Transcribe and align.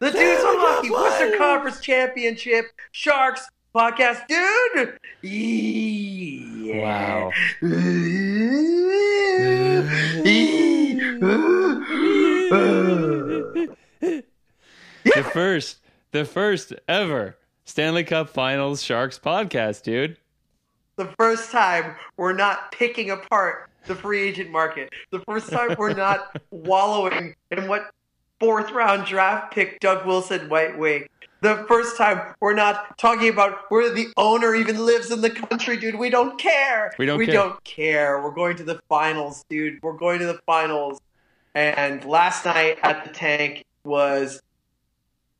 The 0.00 0.10
Dudes 0.10 0.42
on 0.42 0.56
Hockey 0.58 0.90
Western 0.90 1.36
Conference 1.36 1.80
Championship 1.80 2.64
Sharks 2.90 3.46
podcast, 3.74 4.26
dude. 4.28 4.98
Yeah. 5.22 6.80
Wow. 6.80 7.32
The 15.04 15.22
first, 15.32 15.80
the 16.12 16.24
first 16.24 16.72
ever 16.88 17.36
Stanley 17.64 18.04
Cup 18.04 18.28
Finals 18.30 18.82
Sharks 18.82 19.18
podcast, 19.18 19.82
dude. 19.82 20.16
the 20.96 21.06
first 21.18 21.50
time 21.50 21.96
we're 22.16 22.32
not 22.34 22.72
picking 22.72 23.10
apart 23.10 23.70
the 23.86 23.94
free 23.94 24.20
agent 24.22 24.50
market. 24.50 24.90
The 25.10 25.20
first 25.20 25.50
time 25.50 25.74
we're 25.78 25.94
not 25.94 26.36
wallowing 26.50 27.34
in 27.50 27.68
what 27.68 27.90
fourth 28.40 28.72
round 28.72 29.06
draft 29.06 29.52
pick 29.52 29.78
Doug 29.80 30.06
Wilson 30.06 30.48
White 30.48 30.76
wing. 30.76 31.06
The 31.42 31.64
first 31.68 31.96
time 31.96 32.34
we're 32.40 32.54
not 32.54 32.98
talking 32.98 33.28
about 33.28 33.70
where 33.70 33.92
the 33.94 34.08
owner 34.16 34.54
even 34.54 34.84
lives 34.84 35.10
in 35.10 35.20
the 35.20 35.30
country, 35.30 35.76
dude. 35.76 35.98
We 35.98 36.10
don't 36.10 36.38
care. 36.38 36.92
We 36.98 37.06
don't 37.06 37.18
we 37.18 37.26
care. 37.26 37.34
don't 37.34 37.64
care. 37.64 38.22
We're 38.22 38.32
going 38.32 38.56
to 38.56 38.64
the 38.64 38.80
finals, 38.88 39.44
dude. 39.48 39.82
We're 39.82 39.96
going 39.96 40.18
to 40.18 40.26
the 40.26 40.40
finals. 40.44 41.00
And 41.54 42.04
last 42.04 42.44
night 42.44 42.78
at 42.82 43.04
the 43.04 43.10
tank 43.10 43.64
was 43.84 44.42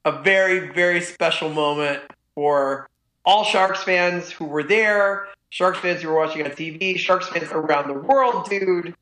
a 0.05 0.23
very, 0.23 0.73
very 0.73 1.01
special 1.01 1.51
moment 1.51 2.01
for 2.34 2.89
all 3.25 3.45
Sharks 3.45 3.83
fans 3.83 4.31
who 4.31 4.47
were 4.47 4.62
there, 4.62 5.28
Sharks 5.51 5.78
fans 5.78 6.01
who 6.01 6.09
were 6.09 6.17
watching 6.17 6.43
on 6.45 6.51
TV, 6.53 6.97
Sharks 6.98 7.28
fans 7.28 7.51
around 7.53 7.89
the 7.89 7.95
world, 7.95 8.48
dude. 8.48 8.95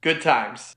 Good 0.00 0.22
times. 0.22 0.76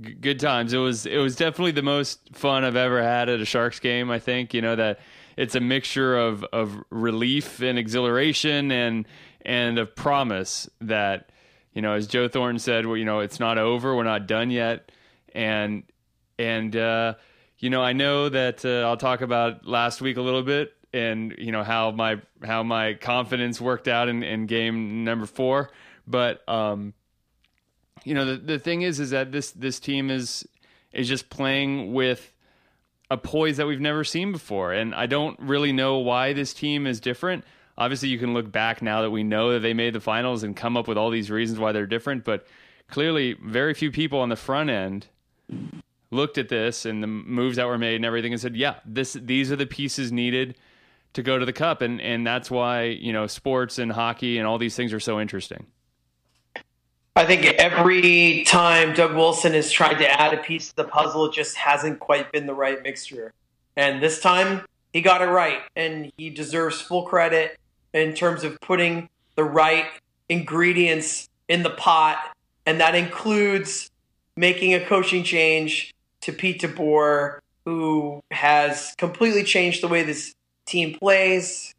Good 0.00 0.40
times. 0.40 0.72
It 0.72 0.78
was 0.78 1.04
it 1.04 1.18
was 1.18 1.36
definitely 1.36 1.72
the 1.72 1.82
most 1.82 2.34
fun 2.34 2.64
I've 2.64 2.76
ever 2.76 3.02
had 3.02 3.28
at 3.28 3.40
a 3.40 3.44
Sharks 3.44 3.78
game. 3.78 4.10
I 4.10 4.18
think 4.18 4.54
you 4.54 4.62
know 4.62 4.74
that 4.74 5.00
it's 5.36 5.54
a 5.54 5.60
mixture 5.60 6.16
of 6.16 6.44
of 6.44 6.82
relief 6.88 7.60
and 7.60 7.78
exhilaration 7.78 8.70
and 8.72 9.06
and 9.44 9.78
of 9.78 9.94
promise 9.94 10.68
that 10.80 11.30
you 11.74 11.82
know 11.82 11.92
as 11.92 12.06
Joe 12.06 12.26
Thornton 12.28 12.58
said, 12.58 12.86
well, 12.86 12.96
you 12.96 13.04
know 13.04 13.20
it's 13.20 13.38
not 13.38 13.58
over, 13.58 13.94
we're 13.94 14.02
not 14.04 14.26
done 14.26 14.50
yet, 14.50 14.90
and 15.34 15.82
and 16.38 16.74
uh, 16.74 17.14
you 17.58 17.68
know 17.68 17.82
I 17.82 17.92
know 17.92 18.30
that 18.30 18.64
uh, 18.64 18.88
I'll 18.88 18.96
talk 18.96 19.20
about 19.20 19.66
last 19.66 20.00
week 20.00 20.16
a 20.16 20.22
little 20.22 20.42
bit 20.42 20.72
and 20.92 21.34
you 21.38 21.52
know 21.52 21.62
how 21.62 21.90
my 21.90 22.20
how 22.42 22.62
my 22.62 22.94
confidence 22.94 23.60
worked 23.60 23.88
out 23.88 24.08
in, 24.08 24.22
in 24.22 24.46
game 24.46 25.04
number 25.04 25.26
four, 25.26 25.70
but 26.06 26.46
um, 26.48 26.94
you 28.04 28.14
know 28.14 28.24
the 28.24 28.36
the 28.36 28.58
thing 28.58 28.82
is 28.82 29.00
is 29.00 29.10
that 29.10 29.32
this 29.32 29.50
this 29.52 29.80
team 29.80 30.10
is 30.10 30.46
is 30.92 31.08
just 31.08 31.30
playing 31.30 31.92
with 31.92 32.32
a 33.10 33.16
poise 33.16 33.58
that 33.58 33.66
we've 33.66 33.80
never 33.80 34.04
seen 34.04 34.32
before 34.32 34.72
and 34.72 34.94
I 34.94 35.06
don't 35.06 35.38
really 35.40 35.72
know 35.72 35.98
why 35.98 36.32
this 36.32 36.54
team 36.54 36.86
is 36.86 37.00
different. 37.00 37.44
Obviously 37.76 38.08
you 38.08 38.18
can 38.18 38.34
look 38.34 38.50
back 38.50 38.82
now 38.82 39.02
that 39.02 39.10
we 39.10 39.22
know 39.22 39.52
that 39.52 39.60
they 39.60 39.74
made 39.74 39.94
the 39.94 40.00
finals 40.00 40.42
and 40.42 40.56
come 40.56 40.76
up 40.76 40.88
with 40.88 40.98
all 40.98 41.10
these 41.10 41.30
reasons 41.30 41.58
why 41.58 41.72
they're 41.72 41.86
different, 41.86 42.24
but 42.24 42.46
clearly 42.88 43.34
very 43.42 43.74
few 43.74 43.90
people 43.90 44.20
on 44.20 44.28
the 44.28 44.36
front 44.36 44.70
end 44.70 45.06
looked 46.12 46.38
at 46.38 46.48
this 46.48 46.84
and 46.84 47.02
the 47.02 47.06
moves 47.06 47.56
that 47.56 47.66
were 47.66 47.78
made 47.78 47.96
and 47.96 48.04
everything 48.04 48.32
and 48.32 48.40
said, 48.40 48.54
"Yeah, 48.54 48.76
this 48.84 49.14
these 49.14 49.50
are 49.50 49.56
the 49.56 49.66
pieces 49.66 50.12
needed 50.12 50.56
to 51.14 51.22
go 51.22 51.38
to 51.38 51.44
the 51.44 51.52
cup." 51.52 51.82
And 51.82 52.00
and 52.00 52.24
that's 52.24 52.50
why, 52.50 52.84
you 52.84 53.12
know, 53.12 53.26
sports 53.26 53.78
and 53.78 53.90
hockey 53.90 54.38
and 54.38 54.46
all 54.46 54.58
these 54.58 54.76
things 54.76 54.92
are 54.92 55.00
so 55.00 55.20
interesting. 55.20 55.66
I 57.14 57.26
think 57.26 57.44
every 57.44 58.44
time 58.44 58.94
Doug 58.94 59.14
Wilson 59.14 59.52
has 59.52 59.70
tried 59.70 59.94
to 59.94 60.08
add 60.08 60.32
a 60.32 60.38
piece 60.38 60.70
to 60.70 60.76
the 60.76 60.84
puzzle, 60.84 61.26
it 61.26 61.34
just 61.34 61.56
hasn't 61.56 62.00
quite 62.00 62.32
been 62.32 62.46
the 62.46 62.54
right 62.54 62.82
mixture. 62.82 63.34
And 63.76 64.02
this 64.02 64.20
time, 64.20 64.62
he 64.94 65.02
got 65.02 65.20
it 65.20 65.26
right, 65.26 65.60
and 65.76 66.10
he 66.16 66.30
deserves 66.30 66.80
full 66.80 67.02
credit 67.02 67.58
in 67.92 68.14
terms 68.14 68.44
of 68.44 68.58
putting 68.60 69.10
the 69.36 69.44
right 69.44 69.86
ingredients 70.30 71.28
in 71.48 71.62
the 71.62 71.70
pot, 71.70 72.34
and 72.64 72.80
that 72.80 72.94
includes 72.94 73.90
making 74.36 74.72
a 74.72 74.80
coaching 74.80 75.22
change 75.22 75.92
to 76.22 76.32
Pete 76.32 76.62
DeBoer, 76.62 77.40
who 77.66 78.22
has 78.30 78.94
completely 78.96 79.44
changed 79.44 79.82
the 79.82 79.88
way 79.88 80.02
this 80.02 80.34
team 80.64 80.98
plays. 80.98 81.74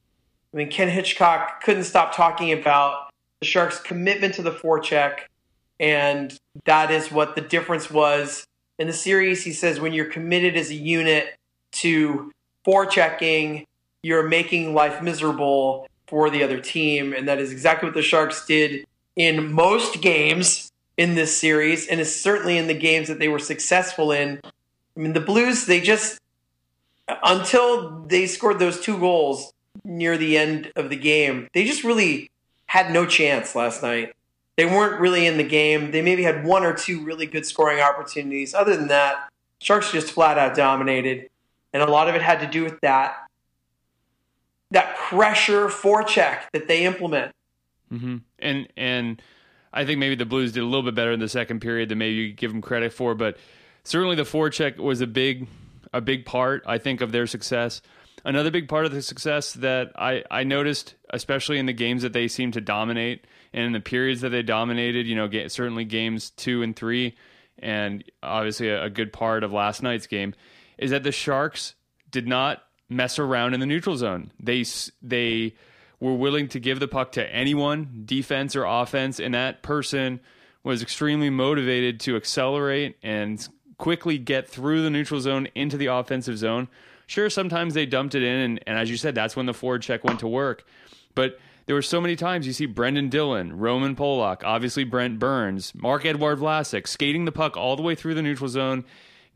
I 0.53 0.57
mean, 0.57 0.69
Ken 0.69 0.89
Hitchcock 0.89 1.63
couldn't 1.63 1.85
stop 1.85 2.15
talking 2.15 2.51
about 2.51 3.09
the 3.44 3.50
Sharks' 3.50 3.78
commitment 3.78 4.34
to 4.36 4.42
the 4.42 4.54
forecheck, 4.54 5.24
and 5.78 6.40
that 6.64 6.90
is 6.90 7.12
what 7.12 7.36
the 7.36 7.42
difference 7.42 7.92
was 7.92 8.48
in 8.80 8.88
the 8.88 8.94
series. 8.94 9.44
He 9.44 9.52
says 9.52 9.81
when 9.81 9.92
you're 9.92 10.06
committed 10.06 10.56
as 10.56 10.70
a 10.70 10.76
unit 10.76 11.36
to 11.74 12.31
forechecking, 12.66 13.66
you're 14.02 14.30
making 14.30 14.74
life 14.74 15.02
miserable 15.02 15.90
for 16.08 16.30
the 16.30 16.42
other 16.42 16.58
team, 16.58 17.12
and 17.12 17.28
that 17.28 17.38
is 17.38 17.52
exactly 17.52 17.88
what 17.88 17.96
the 17.96 18.02
Sharks 18.02 18.46
did 18.46 18.86
in 19.18 19.52
most 19.52 20.00
games 20.02 20.72
in 20.96 21.16
this 21.16 21.38
series, 21.38 21.86
and 21.88 22.00
is 22.00 22.24
certainly 22.24 22.58
in 22.58 22.68
the 22.68 22.74
games 22.74 23.10
that 23.10 23.20
they 23.20 23.28
were 23.28 23.40
successful 23.40 24.14
in. 24.14 24.40
I 24.46 25.00
mean, 25.02 25.12
the 25.12 25.20
Blues, 25.20 25.66
they 25.66 25.81
just 25.81 26.18
until 27.25 28.04
they 28.04 28.25
scored 28.25 28.60
those 28.60 28.80
two 28.80 28.98
goals 28.98 29.52
near 29.84 30.18
the 30.18 30.38
end 30.38 30.72
of 30.78 30.90
the 30.90 30.96
game, 30.96 31.50
they 31.54 31.66
just 31.66 31.84
really 31.84 32.30
had 32.73 32.91
no 32.91 33.06
chance 33.06 33.53
last 33.53 33.84
night. 33.84 34.16
They 34.57 34.66
weren't 34.66 35.00
really 35.00 35.28
in 35.28 35.38
the 35.38 35.44
game. 35.44 35.91
They 35.91 36.01
maybe 36.01 36.23
had 36.23 36.44
one 36.44 36.63
or 36.63 36.73
two 36.73 37.03
really 37.03 37.28
good 37.28 37.45
scoring 37.45 37.79
opportunities. 37.79 38.56
Other 38.56 38.75
than 38.75 38.88
that, 38.88 39.29
Sharks 39.61 39.91
just 39.91 40.11
flat 40.11 40.39
out 40.39 40.56
dominated, 40.56 41.29
and 41.72 41.83
a 41.83 41.85
lot 41.85 42.09
of 42.09 42.16
it 42.16 42.23
had 42.23 42.39
to 42.39 42.47
do 42.47 42.63
with 42.63 42.81
that 42.81 43.28
that 44.72 44.95
pressure 44.97 45.67
forecheck 45.67 46.45
that 46.51 46.67
they 46.67 46.83
implement. 46.83 47.31
hmm 47.89 48.17
And 48.39 48.67
and 48.75 49.22
I 49.72 49.85
think 49.85 50.00
maybe 50.00 50.16
the 50.16 50.25
Blues 50.25 50.51
did 50.51 50.63
a 50.63 50.66
little 50.66 50.81
bit 50.81 50.95
better 50.95 51.12
in 51.12 51.19
the 51.19 51.29
second 51.29 51.59
period 51.59 51.89
than 51.89 52.00
maybe 52.00 52.16
you 52.16 52.33
give 52.33 52.51
them 52.51 52.63
credit 52.63 52.91
for, 52.91 53.13
but 53.13 53.38
certainly 53.83 54.16
the 54.16 54.23
forecheck 54.23 54.78
was 54.78 55.00
a 55.00 55.06
big 55.06 55.47
a 55.94 56.01
big 56.01 56.25
part 56.25 56.63
I 56.66 56.79
think 56.79 57.01
of 57.01 57.12
their 57.12 57.28
success. 57.28 57.83
Another 58.25 58.51
big 58.51 58.69
part 58.69 58.85
of 58.85 58.94
the 58.94 59.01
success 59.01 59.53
that 59.53 59.91
I, 59.95 60.23
I 60.31 60.44
noticed, 60.44 60.95
especially 61.09 61.59
in 61.59 61.66
the 61.66 61.73
games 61.73 62.03
that 62.03 62.13
they 62.13 62.28
seemed 62.28 62.53
to 62.53 62.61
dominate 62.61 63.25
and 63.51 63.66
in 63.66 63.73
the 63.73 63.81
periods 63.81 64.22
that 64.22 64.29
they 64.29 64.41
dominated, 64.44 65.06
you 65.07 65.16
know, 65.16 65.29
certainly 65.47 65.84
games 65.84 66.29
two 66.31 66.63
and 66.63 66.75
three, 66.75 67.16
and 67.59 68.03
obviously 68.22 68.69
a, 68.69 68.85
a 68.85 68.89
good 68.89 69.12
part 69.12 69.44
of 69.44 69.51
last 69.51 69.83
night's 69.83 70.07
game, 70.07 70.33
is 70.78 70.91
that 70.91 71.03
the 71.03 71.12
Sharks 71.12 71.75
did 72.12 72.28
not 72.28 72.63
mess 72.89 73.19
around 73.19 73.53
in 73.53 73.59
the 73.59 73.66
neutral 73.66 73.97
zone. 73.97 74.31
They 74.39 74.66
they 75.01 75.56
were 76.00 76.13
willing 76.13 76.47
to 76.50 76.59
give 76.59 76.79
the 76.79 76.88
puck 76.88 77.13
to 77.13 77.33
anyone, 77.33 78.03
defense 78.06 78.56
or 78.56 78.66
offense, 78.66 79.19
and 79.19 79.33
that 79.33 79.63
person 79.63 80.19
was 80.63 80.81
extremely 80.81 81.29
motivated 81.29 82.00
to 82.01 82.16
accelerate 82.16 82.97
and 83.03 83.47
quickly 83.77 84.18
get 84.18 84.48
through 84.48 84.81
the 84.81 84.89
neutral 84.89 85.19
zone 85.19 85.48
into 85.56 85.77
the 85.77 85.88
offensive 85.88 86.38
zone. 86.38 86.68
Sure, 87.13 87.30
sometimes 87.30 87.75
they 87.75 87.86
dumped 87.86 88.15
it 88.15 88.24
in, 88.24 88.39
and, 88.39 88.63
and 88.65 88.75
as 88.75 88.89
you 88.89 88.98
said, 88.98 89.13
that's 89.13 89.36
when 89.36 89.45
the 89.45 89.54
forecheck 89.54 90.04
went 90.04 90.21
to 90.21 90.27
work. 90.27 90.65
But 91.13 91.39
there 91.68 91.75
were 91.75 91.83
so 91.83 92.01
many 92.01 92.15
times 92.15 92.48
you 92.48 92.54
see 92.54 92.65
Brendan 92.65 93.10
Dillon, 93.10 93.60
Roman 93.60 93.95
Polak, 93.95 94.42
obviously 94.44 94.83
Brent 94.83 95.19
Burns, 95.19 95.75
Marc-Edouard 95.75 96.39
Vlasic 96.39 96.88
skating 96.88 97.25
the 97.25 97.31
puck 97.31 97.56
all 97.56 97.75
the 97.75 97.83
way 97.83 97.94
through 97.94 98.15
the 98.15 98.24
neutral 98.24 98.50
zone, 98.50 98.83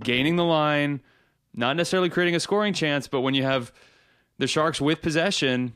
gaining 0.01 0.37
the 0.37 0.43
line, 0.43 1.01
not 1.53 1.75
necessarily 1.75 2.09
creating 2.09 2.33
a 2.33 2.39
scoring 2.39 2.73
chance, 2.73 3.07
but 3.07 3.21
when 3.21 3.35
you 3.35 3.43
have 3.43 3.71
the 4.39 4.47
Sharks 4.47 4.81
with 4.81 5.03
possession, 5.03 5.73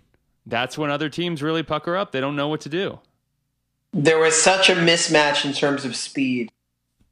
that's 0.48 0.80
when 0.80 0.90
other 0.90 1.08
teams 1.08 1.44
really 1.44 1.62
pucker 1.62 1.96
up. 1.96 2.14
They 2.14 2.20
don't 2.20 2.36
know 2.36 2.48
what 2.48 2.62
to 2.62 2.70
do. 2.70 2.98
There 3.94 4.18
was 4.18 4.34
such 4.34 4.72
a 4.72 4.74
mismatch 4.74 5.46
in 5.46 5.54
terms 5.54 5.86
of 5.86 5.96
speed 5.96 6.52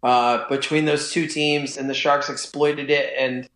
uh, 0.02 0.50
between 0.50 0.86
those 0.86 1.12
two 1.12 1.28
teams, 1.28 1.78
and 1.78 1.88
the 1.88 1.94
Sharks 1.94 2.28
exploited 2.28 2.90
it. 2.90 3.14
And 3.20 3.48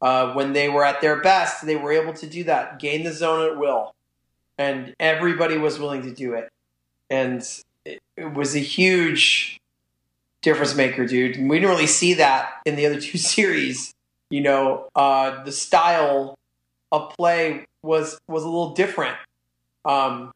uh, 0.00 0.32
when 0.32 0.52
they 0.52 0.68
were 0.68 0.84
at 0.84 1.00
their 1.00 1.20
best, 1.20 1.64
they 1.66 1.76
were 1.76 1.92
able 1.92 2.12
to 2.14 2.26
do 2.26 2.44
that, 2.44 2.78
gain 2.78 3.04
the 3.04 3.12
zone 3.12 3.50
at 3.50 3.58
will, 3.58 3.94
and 4.58 4.94
everybody 4.98 5.58
was 5.58 5.78
willing 5.78 6.02
to 6.02 6.10
do 6.10 6.34
it. 6.34 6.48
And 7.10 7.46
it, 7.84 8.00
was 8.34 8.54
a 8.54 8.60
huge 8.60 9.60
difference 10.42 10.74
maker, 10.74 11.06
dude. 11.06 11.36
And 11.36 11.50
we 11.50 11.58
didn't 11.58 11.70
really 11.70 11.86
see 11.86 12.14
that 12.14 12.60
in 12.64 12.76
the 12.76 12.86
other 12.86 13.00
two 13.00 13.18
series. 13.18 13.94
You 14.30 14.42
know, 14.42 14.88
uh, 14.94 15.42
the 15.44 15.52
style 15.52 16.38
of 16.92 17.10
play 17.10 17.66
was 17.82 18.18
was 18.28 18.44
a 18.44 18.46
little 18.46 18.74
different. 18.74 19.16
Um, 19.84 20.32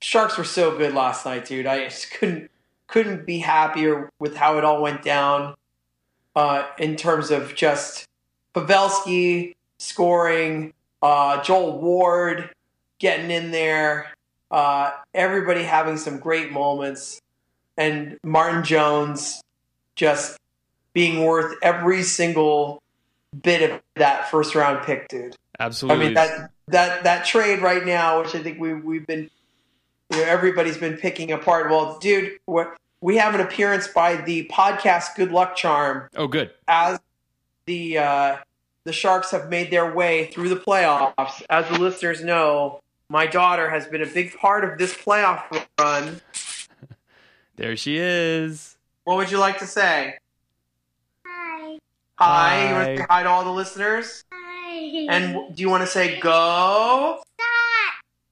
Sharks 0.00 0.38
were 0.38 0.44
so 0.44 0.76
good 0.76 0.94
last 0.94 1.24
night, 1.24 1.46
dude. 1.46 1.66
I 1.66 1.84
just 1.84 2.10
couldn't 2.10 2.50
couldn't 2.88 3.26
be 3.26 3.38
happier 3.38 4.10
with 4.18 4.36
how 4.36 4.58
it 4.58 4.64
all 4.64 4.82
went 4.82 5.02
down. 5.02 5.54
Uh, 6.38 6.64
in 6.78 6.94
terms 6.94 7.32
of 7.32 7.52
just 7.56 8.04
Pavelski 8.54 9.56
scoring, 9.80 10.72
uh, 11.02 11.42
Joel 11.42 11.80
Ward 11.80 12.50
getting 13.00 13.32
in 13.32 13.50
there, 13.50 14.12
uh, 14.52 14.92
everybody 15.12 15.64
having 15.64 15.96
some 15.96 16.20
great 16.20 16.52
moments, 16.52 17.20
and 17.76 18.18
Martin 18.22 18.62
Jones 18.62 19.42
just 19.96 20.38
being 20.92 21.24
worth 21.24 21.56
every 21.60 22.04
single 22.04 22.84
bit 23.42 23.68
of 23.68 23.80
that 23.96 24.30
first 24.30 24.54
round 24.54 24.86
pick, 24.86 25.08
dude. 25.08 25.34
Absolutely. 25.58 26.04
I 26.04 26.06
mean 26.06 26.14
that 26.14 26.50
that 26.68 27.02
that 27.02 27.26
trade 27.26 27.62
right 27.62 27.84
now, 27.84 28.22
which 28.22 28.36
I 28.36 28.44
think 28.44 28.60
we 28.60 28.74
we've 28.74 29.08
been, 29.08 29.28
you 30.12 30.18
know, 30.18 30.22
everybody's 30.22 30.78
been 30.78 30.98
picking 30.98 31.32
apart. 31.32 31.68
Well, 31.68 31.98
dude, 31.98 32.38
what 32.44 32.76
we 33.00 33.16
have 33.16 33.34
an 33.34 33.40
appearance 33.40 33.88
by 33.88 34.16
the 34.16 34.46
podcast 34.46 35.14
Good 35.16 35.32
Luck 35.32 35.56
Charm 35.56 36.08
oh, 36.16 36.26
good. 36.26 36.50
as 36.66 36.98
the 37.66 37.98
uh, 37.98 38.36
the 38.84 38.92
Sharks 38.92 39.30
have 39.30 39.48
made 39.48 39.70
their 39.70 39.94
way 39.94 40.26
through 40.26 40.48
the 40.48 40.56
playoffs. 40.56 41.42
As 41.50 41.68
the 41.68 41.78
listeners 41.78 42.24
know, 42.24 42.80
my 43.08 43.26
daughter 43.26 43.70
has 43.70 43.86
been 43.86 44.02
a 44.02 44.06
big 44.06 44.36
part 44.36 44.64
of 44.64 44.78
this 44.78 44.94
playoff 44.94 45.42
run. 45.78 46.20
There 47.56 47.76
she 47.76 47.98
is. 47.98 48.76
What 49.02 49.16
would 49.16 49.32
you 49.32 49.38
like 49.38 49.58
to 49.58 49.66
say? 49.66 50.14
Hi. 51.26 51.78
Hi. 52.14 52.68
You 52.68 52.74
want 52.74 52.86
Hi. 52.86 52.92
to 52.92 52.98
say 52.98 53.06
hi 53.10 53.22
to 53.24 53.28
all 53.28 53.42
the 53.42 53.50
listeners? 53.50 54.24
Hi. 54.30 55.06
And 55.10 55.56
do 55.56 55.60
you 55.60 55.68
want 55.68 55.82
to 55.82 55.88
say 55.88 56.20
go, 56.20 57.20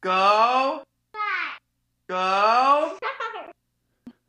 go, 0.01 0.85
go? 2.09 2.99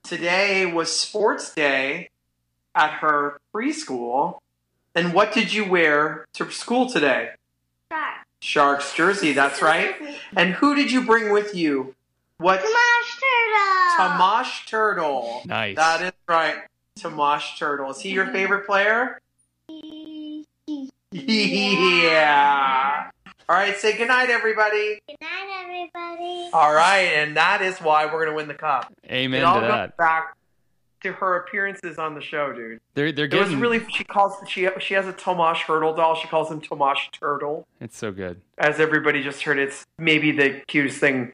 Today 0.07 0.65
was 0.65 0.97
sports 0.97 1.53
day 1.53 2.11
at 2.73 2.91
her 3.01 3.41
preschool. 3.53 4.39
And 4.95 5.13
what 5.13 5.33
did 5.33 5.53
you 5.53 5.65
wear 5.69 6.25
to 6.35 6.49
school 6.49 6.89
today? 6.89 7.31
Sharks 8.39 8.93
jersey, 8.93 9.33
that's 9.33 9.61
right. 9.61 9.95
And 10.33 10.53
who 10.53 10.75
did 10.75 10.93
you 10.93 11.05
bring 11.05 11.33
with 11.33 11.53
you? 11.53 11.93
What? 12.37 12.61
Smash 12.61 13.19
turtle. 13.19 13.97
Tomash 13.97 14.65
Turtle. 14.67 15.41
Nice. 15.45 15.75
That 15.75 16.01
is 16.01 16.11
right. 16.25 16.55
Tomash 16.97 17.57
Turtle. 17.57 17.91
Is 17.91 17.99
he 17.99 18.11
your 18.11 18.27
favorite 18.27 18.65
player? 18.65 19.19
Yeah. 21.11 23.09
All 23.49 23.55
right, 23.55 23.77
say 23.77 23.95
goodnight, 23.97 24.29
everybody. 24.29 24.99
Good 25.07 25.15
night, 25.21 25.63
everybody. 25.63 26.49
All 26.51 26.73
right, 26.73 27.13
and 27.15 27.37
that 27.37 27.61
is 27.61 27.77
why 27.77 28.05
we're 28.05 28.25
going 28.25 28.27
to 28.27 28.33
win 28.33 28.49
the 28.49 28.53
cup. 28.53 28.93
Amen 29.09 29.41
it 29.41 29.43
all 29.45 29.55
to 29.55 29.61
goes 29.61 29.69
that. 29.69 29.97
back 29.97 30.35
to 31.03 31.13
her 31.13 31.37
appearances 31.37 31.97
on 31.97 32.13
the 32.13 32.19
show, 32.21 32.51
dude. 32.51 32.81
They're 32.93 33.13
they're 33.13 33.25
It 33.25 33.33
was 33.33 33.43
getting 33.45 33.59
really 33.59 33.85
she 33.89 34.03
calls 34.03 34.33
she 34.49 34.67
she 34.79 34.95
has 34.95 35.07
a 35.07 35.13
Tomas 35.13 35.59
Hertl 35.59 35.95
doll. 35.95 36.15
She 36.15 36.27
calls 36.27 36.51
him 36.51 36.59
Tomash 36.59 37.11
Turtle. 37.17 37.65
It's 37.79 37.95
so 37.97 38.11
good. 38.11 38.41
As 38.57 38.81
everybody 38.81 39.23
just 39.23 39.41
heard, 39.43 39.59
it's 39.59 39.85
maybe 39.97 40.31
the 40.33 40.61
cutest 40.67 40.97
thing 40.99 41.31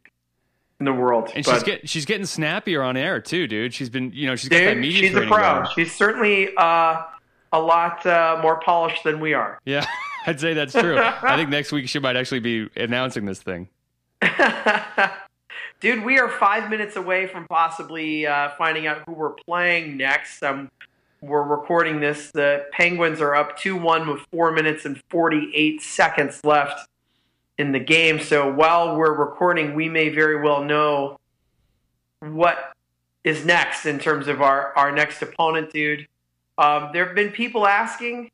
in 0.79 0.85
the 0.85 0.93
world. 0.93 1.31
And 1.33 1.43
but, 1.43 1.53
she's 1.53 1.63
get 1.63 1.89
she's 1.89 2.05
getting 2.05 2.25
snappier 2.27 2.83
on 2.83 2.95
air 2.95 3.19
too, 3.21 3.47
dude. 3.47 3.73
She's 3.73 3.89
been 3.89 4.11
you 4.13 4.27
know 4.27 4.35
she's 4.35 4.49
got 4.49 4.59
that 4.59 4.77
media 4.77 5.09
she's 5.09 5.15
a 5.15 5.21
pro. 5.21 5.37
going. 5.37 5.67
She's 5.73 5.95
certainly 5.95 6.49
uh, 6.57 7.03
a 7.51 7.59
lot 7.59 8.05
uh, 8.05 8.39
more 8.41 8.59
polished 8.59 9.03
than 9.03 9.19
we 9.19 9.33
are. 9.33 9.59
Yeah, 9.65 9.85
I'd 10.27 10.39
say 10.39 10.53
that's 10.53 10.73
true. 10.73 10.97
I 10.97 11.35
think 11.35 11.49
next 11.49 11.71
week 11.71 11.89
she 11.89 11.99
might 11.99 12.15
actually 12.15 12.39
be 12.39 12.69
announcing 12.75 13.25
this 13.25 13.41
thing. 13.41 13.67
Dude, 15.79 16.05
we 16.05 16.17
are 16.17 16.29
five 16.29 16.69
minutes 16.69 16.95
away 16.95 17.27
from 17.27 17.45
possibly 17.47 18.25
uh, 18.25 18.51
finding 18.57 18.87
out 18.87 19.03
who 19.05 19.13
we're 19.13 19.33
playing 19.45 19.97
next. 19.97 20.41
Um, 20.41 20.71
we're 21.21 21.43
recording 21.43 21.99
this. 21.99 22.31
The 22.31 22.65
Penguins 22.71 23.19
are 23.19 23.35
up 23.35 23.57
2 23.57 23.75
1 23.75 24.07
with 24.07 24.21
4 24.31 24.51
minutes 24.51 24.85
and 24.85 25.01
48 25.09 25.81
seconds 25.81 26.39
left 26.45 26.87
in 27.57 27.71
the 27.73 27.79
game. 27.79 28.19
So 28.19 28.51
while 28.51 28.95
we're 28.95 29.13
recording, 29.13 29.75
we 29.75 29.89
may 29.89 30.09
very 30.09 30.41
well 30.41 30.63
know 30.63 31.19
what 32.19 32.73
is 33.23 33.45
next 33.45 33.85
in 33.85 33.99
terms 33.99 34.27
of 34.27 34.41
our, 34.41 34.73
our 34.77 34.91
next 34.91 35.21
opponent, 35.21 35.71
dude. 35.71 36.07
Um, 36.57 36.91
there 36.93 37.05
have 37.05 37.15
been 37.15 37.31
people 37.31 37.67
asking, 37.67 38.29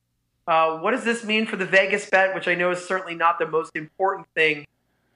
uh, 0.50 0.80
what 0.80 0.92
does 0.92 1.04
this 1.04 1.24
mean 1.24 1.46
for 1.46 1.56
the 1.58 1.66
Vegas 1.66 2.10
bet, 2.10 2.34
which 2.34 2.48
I 2.48 2.56
know 2.56 2.72
is 2.72 2.84
certainly 2.84 3.14
not 3.16 3.38
the 3.38 3.46
most 3.48 3.76
important 3.76 4.28
thing 4.34 4.66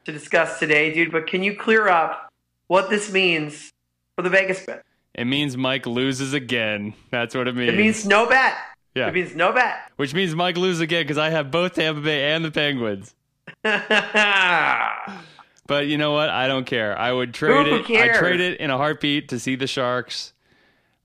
to 0.06 0.12
discuss 0.12 0.59
today, 0.59 0.94
dude. 0.94 1.12
But 1.12 1.27
can 1.27 1.41
you 1.41 1.56
clear 1.56 1.88
up 1.88 2.31
what 2.68 2.89
this 2.89 3.12
means 3.12 3.71
for 4.15 4.21
the 4.21 4.30
Vegas 4.30 4.63
bet? 4.65 4.83
It 5.15 5.25
means 5.25 5.57
Mike 5.57 5.85
loses 5.85 6.33
again. 6.33 6.94
That's 7.09 7.33
what 7.35 7.47
it 7.47 7.56
means. 7.56 7.74
It 7.74 7.77
means 7.77 8.06
no 8.06 8.27
bet. 8.27 8.56
yeah, 8.95 9.07
It 9.07 9.13
means 9.13 9.35
no 9.35 9.51
bet. 9.51 9.91
which 9.95 10.13
means 10.13 10.35
Mike 10.35 10.57
loses 10.57 10.81
again 10.81 11.03
because 11.03 11.18
I 11.18 11.30
have 11.30 11.50
both 11.51 11.74
Tampa 11.74 12.01
Bay 12.01 12.33
and 12.33 12.45
the 12.45 12.51
Penguins. 12.51 13.15
But 15.65 15.88
you 15.88 15.97
know 15.97 16.12
what? 16.12 16.30
I 16.30 16.47
don't 16.47 16.65
care. 16.65 16.97
I 16.97 17.12
would 17.12 17.33
trade 17.33 17.68
Who 17.68 17.75
it. 17.77 18.01
I 18.01 18.18
trade 18.18 18.41
it 18.41 18.59
in 18.59 18.69
a 18.69 18.75
heartbeat 18.77 19.30
to 19.30 19.39
see 19.39 19.56
the 19.56 19.65
Sharks 19.65 20.32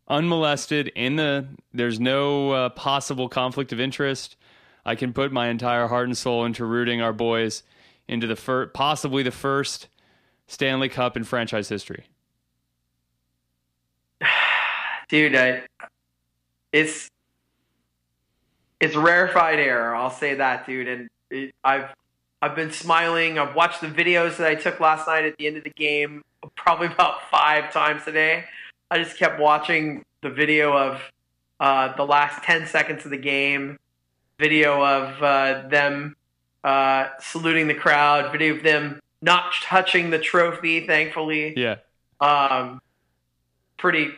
unmolested 0.09 0.89
in 0.89 1.17
the. 1.17 1.47
There's 1.73 2.01
no 2.01 2.51
uh, 2.51 2.69
possible 2.71 3.29
conflict 3.29 3.73
of 3.73 3.81
interest. 3.81 4.37
I 4.85 4.95
can 4.95 5.13
put 5.13 5.33
my 5.33 5.49
entire 5.49 5.87
heart 5.87 6.07
and 6.07 6.17
soul 6.17 6.45
into 6.45 6.65
rooting 6.65 7.01
our 7.01 7.13
boys 7.13 7.63
into 8.09 8.27
the 8.27 8.37
fir- 8.37 8.67
possibly 8.69 9.23
the 9.23 9.31
first 9.31 9.89
Stanley 10.47 10.89
Cup 10.89 11.17
in 11.17 11.25
franchise 11.25 11.69
history. 11.69 12.07
dude, 15.09 15.37
I, 15.37 15.63
it's 16.73 17.11
it's 18.81 18.97
rarefied 18.97 19.59
air. 19.59 19.95
I'll 19.95 20.11
say 20.11 20.35
that, 20.35 20.67
dude. 20.67 20.89
And 20.89 21.09
it, 21.31 21.55
I've 21.63 21.95
I've 22.41 22.55
been 22.55 22.73
smiling. 22.73 23.39
I've 23.39 23.55
watched 23.55 23.81
the 23.81 23.89
videos 23.89 24.37
that 24.39 24.47
I 24.47 24.55
took 24.55 24.81
last 24.81 25.07
night 25.07 25.25
at 25.25 25.37
the 25.37 25.47
end 25.47 25.57
of 25.57 25.65
the 25.65 25.71
game, 25.71 26.23
probably 26.57 26.87
about 26.87 27.29
five 27.31 27.73
times 27.73 28.05
today. 28.05 28.45
I 28.91 28.99
just 29.03 29.17
kept 29.19 29.39
watching 29.39 30.05
the 30.23 30.31
video 30.31 30.77
of 30.77 31.03
uh, 31.61 31.95
the 31.97 32.05
last 32.05 32.43
ten 32.43 32.67
seconds 32.67 33.05
of 33.05 33.11
the 33.11 33.19
game, 33.19 33.79
video 34.39 34.83
of 34.85 35.23
uh, 35.23 35.69
them 35.69 36.17
uh, 36.65 37.09
saluting 37.21 37.69
the 37.69 37.75
crowd, 37.75 38.33
video 38.33 38.55
of 38.55 38.63
them 38.63 39.01
not 39.21 39.53
touching 39.63 40.11
the 40.11 40.19
trophy. 40.19 40.87
Thankfully, 40.87 41.55
Yeah, 41.57 41.77
um, 42.21 42.81
pretty 43.77 44.17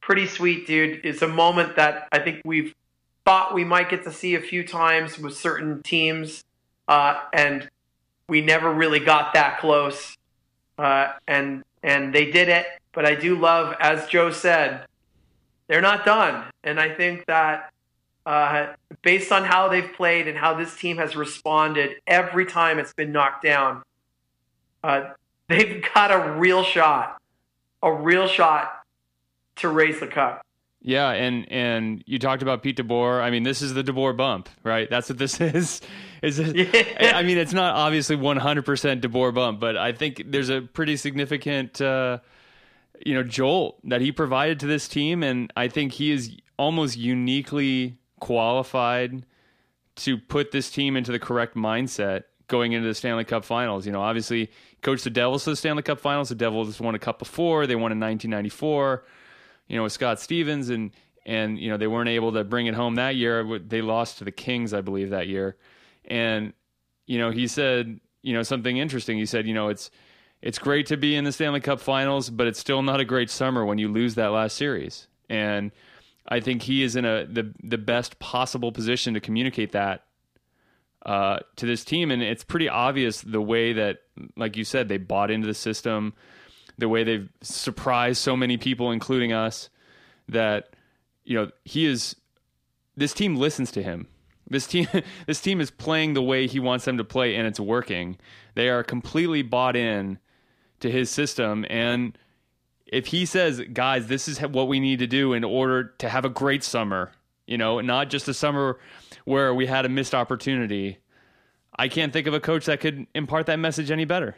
pretty 0.00 0.26
sweet, 0.26 0.66
dude. 0.66 1.00
It's 1.04 1.22
a 1.22 1.28
moment 1.28 1.76
that 1.76 2.08
I 2.12 2.18
think 2.18 2.40
we've 2.44 2.74
thought 3.24 3.54
we 3.54 3.64
might 3.64 3.90
get 3.90 4.04
to 4.04 4.12
see 4.12 4.34
a 4.34 4.40
few 4.40 4.66
times 4.66 5.18
with 5.18 5.36
certain 5.36 5.82
teams, 5.82 6.44
uh, 6.88 7.20
and 7.32 7.68
we 8.28 8.40
never 8.40 8.72
really 8.72 9.00
got 9.00 9.34
that 9.34 9.58
close. 9.60 10.16
Uh, 10.78 11.12
and 11.26 11.62
and 11.82 12.14
they 12.14 12.30
did 12.30 12.48
it. 12.48 12.66
But 12.92 13.04
I 13.04 13.14
do 13.14 13.36
love, 13.38 13.74
as 13.80 14.06
Joe 14.06 14.30
said, 14.30 14.84
they're 15.68 15.80
not 15.82 16.04
done. 16.04 16.44
And 16.64 16.80
I 16.80 16.94
think 16.94 17.26
that 17.26 17.70
uh, 18.26 18.74
based 19.02 19.32
on 19.32 19.44
how 19.44 19.68
they've 19.68 19.92
played 19.94 20.28
and 20.28 20.36
how 20.36 20.54
this 20.54 20.76
team 20.76 20.98
has 20.98 21.16
responded 21.16 21.96
every 22.06 22.46
time 22.46 22.78
it's 22.78 22.92
been 22.92 23.12
knocked 23.12 23.42
down, 23.42 23.82
uh, 24.84 25.10
they've 25.48 25.84
got 25.94 26.10
a 26.10 26.32
real 26.32 26.62
shot, 26.62 27.20
a 27.82 27.92
real 27.92 28.26
shot 28.26 28.82
to 29.56 29.68
raise 29.68 29.98
the 30.00 30.06
cup. 30.06 30.44
yeah, 30.82 31.10
and 31.10 31.50
and 31.50 32.04
you 32.06 32.18
talked 32.18 32.42
about 32.42 32.62
Pete 32.62 32.76
DeBoer. 32.76 33.20
I 33.20 33.30
mean, 33.30 33.42
this 33.42 33.62
is 33.62 33.74
the 33.74 33.82
DeBoer 33.82 34.16
bump, 34.16 34.48
right? 34.62 34.88
That's 34.88 35.08
what 35.08 35.18
this 35.18 35.40
is. 35.40 35.80
Is 36.22 36.38
it, 36.38 36.54
Yeah. 37.00 37.16
I 37.16 37.22
mean, 37.22 37.38
it's 37.38 37.52
not 37.52 37.74
obviously 37.76 38.16
100% 38.16 39.00
DeBoer 39.00 39.34
bump, 39.34 39.60
but 39.60 39.76
I 39.76 39.92
think 39.92 40.22
there's 40.26 40.48
a 40.48 40.60
pretty 40.60 40.96
significant, 40.96 41.80
uh, 41.80 42.18
you 43.04 43.14
know, 43.14 43.22
jolt 43.22 43.78
that 43.88 44.00
he 44.00 44.12
provided 44.12 44.60
to 44.60 44.66
this 44.66 44.88
team, 44.88 45.22
and 45.22 45.52
I 45.56 45.68
think 45.68 45.92
he 45.92 46.10
is 46.10 46.36
almost 46.58 46.96
uniquely 46.96 47.98
qualified 48.20 49.24
to 49.96 50.16
put 50.16 50.50
this 50.50 50.70
team 50.70 50.96
into 50.96 51.12
the 51.12 51.18
correct 51.18 51.56
mindset 51.56 52.24
going 52.46 52.72
into 52.72 52.88
the 52.88 52.94
Stanley 52.94 53.24
Cup 53.24 53.44
Finals. 53.44 53.86
You 53.86 53.92
know, 53.92 54.00
obviously, 54.00 54.50
coached 54.82 55.04
the 55.04 55.10
Devils 55.10 55.44
to 55.44 55.50
the 55.50 55.56
Stanley 55.56 55.82
Cup 55.82 56.00
Finals. 56.00 56.28
The 56.28 56.34
Devils 56.34 56.80
won 56.80 56.94
a 56.94 56.98
cup 56.98 57.18
before; 57.18 57.66
they 57.66 57.76
won 57.76 57.92
in 57.92 58.00
1994. 58.00 59.04
You 59.68 59.76
know, 59.76 59.82
with 59.82 59.92
Scott 59.92 60.20
Stevens, 60.20 60.70
and 60.70 60.90
and 61.26 61.58
you 61.58 61.70
know 61.70 61.76
they 61.76 61.86
weren't 61.86 62.08
able 62.08 62.32
to 62.32 62.44
bring 62.44 62.66
it 62.66 62.74
home 62.74 62.96
that 62.96 63.16
year. 63.16 63.58
They 63.58 63.82
lost 63.82 64.18
to 64.18 64.24
the 64.24 64.32
Kings, 64.32 64.72
I 64.72 64.80
believe, 64.80 65.10
that 65.10 65.28
year. 65.28 65.56
And 66.06 66.52
you 67.06 67.18
know, 67.18 67.30
he 67.30 67.46
said, 67.46 68.00
you 68.22 68.34
know, 68.34 68.42
something 68.42 68.76
interesting. 68.76 69.18
He 69.18 69.26
said, 69.26 69.46
you 69.46 69.54
know, 69.54 69.68
it's 69.68 69.90
it's 70.40 70.58
great 70.58 70.86
to 70.86 70.96
be 70.96 71.16
in 71.16 71.24
the 71.24 71.32
Stanley 71.32 71.60
Cup 71.60 71.80
Finals, 71.80 72.30
but 72.30 72.46
it's 72.46 72.58
still 72.58 72.82
not 72.82 73.00
a 73.00 73.04
great 73.04 73.30
summer 73.30 73.64
when 73.64 73.78
you 73.78 73.88
lose 73.88 74.14
that 74.14 74.28
last 74.28 74.56
series. 74.56 75.08
And 75.28 75.72
I 76.26 76.40
think 76.40 76.62
he 76.62 76.82
is 76.82 76.96
in 76.96 77.04
a 77.04 77.26
the 77.26 77.52
the 77.62 77.78
best 77.78 78.18
possible 78.18 78.70
position 78.70 79.14
to 79.14 79.20
communicate 79.20 79.72
that 79.72 80.04
uh, 81.04 81.38
to 81.56 81.66
this 81.66 81.84
team, 81.84 82.10
and 82.10 82.22
it's 82.22 82.44
pretty 82.44 82.68
obvious 82.68 83.22
the 83.22 83.40
way 83.40 83.72
that, 83.72 83.98
like 84.36 84.56
you 84.56 84.64
said, 84.64 84.88
they 84.88 84.98
bought 84.98 85.30
into 85.30 85.46
the 85.46 85.54
system, 85.54 86.12
the 86.76 86.88
way 86.88 87.02
they've 87.02 87.28
surprised 87.40 88.20
so 88.20 88.36
many 88.36 88.56
people, 88.56 88.90
including 88.90 89.32
us, 89.32 89.70
that 90.28 90.70
you 91.24 91.34
know 91.36 91.50
he 91.64 91.86
is. 91.86 92.14
This 92.96 93.14
team 93.14 93.36
listens 93.36 93.70
to 93.72 93.82
him. 93.82 94.08
This 94.50 94.66
team, 94.66 94.86
this 95.26 95.40
team 95.40 95.60
is 95.60 95.70
playing 95.70 96.14
the 96.14 96.22
way 96.22 96.46
he 96.46 96.60
wants 96.60 96.84
them 96.84 96.98
to 96.98 97.04
play, 97.04 97.34
and 97.34 97.46
it's 97.46 97.60
working. 97.60 98.18
They 98.54 98.68
are 98.68 98.84
completely 98.84 99.42
bought 99.42 99.76
in 99.76 100.18
to 100.80 100.90
his 100.90 101.10
system, 101.10 101.64
and 101.68 102.16
if 102.86 103.06
he 103.06 103.26
says, 103.26 103.60
"Guys, 103.72 104.06
this 104.06 104.28
is 104.28 104.40
what 104.40 104.68
we 104.68 104.80
need 104.80 104.98
to 105.00 105.06
do 105.06 105.32
in 105.32 105.44
order 105.44 105.84
to 105.98 106.08
have 106.08 106.24
a 106.24 106.30
great 106.30 106.64
summer," 106.64 107.12
you 107.46 107.58
know, 107.58 107.80
not 107.80 108.10
just 108.10 108.28
a 108.28 108.34
summer 108.34 108.78
where 109.24 109.54
we 109.54 109.66
had 109.66 109.84
a 109.84 109.88
missed 109.88 110.14
opportunity. 110.14 110.98
I 111.78 111.88
can't 111.88 112.12
think 112.12 112.26
of 112.26 112.34
a 112.34 112.40
coach 112.40 112.66
that 112.66 112.80
could 112.80 113.06
impart 113.14 113.46
that 113.46 113.58
message 113.58 113.90
any 113.90 114.04
better. 114.04 114.36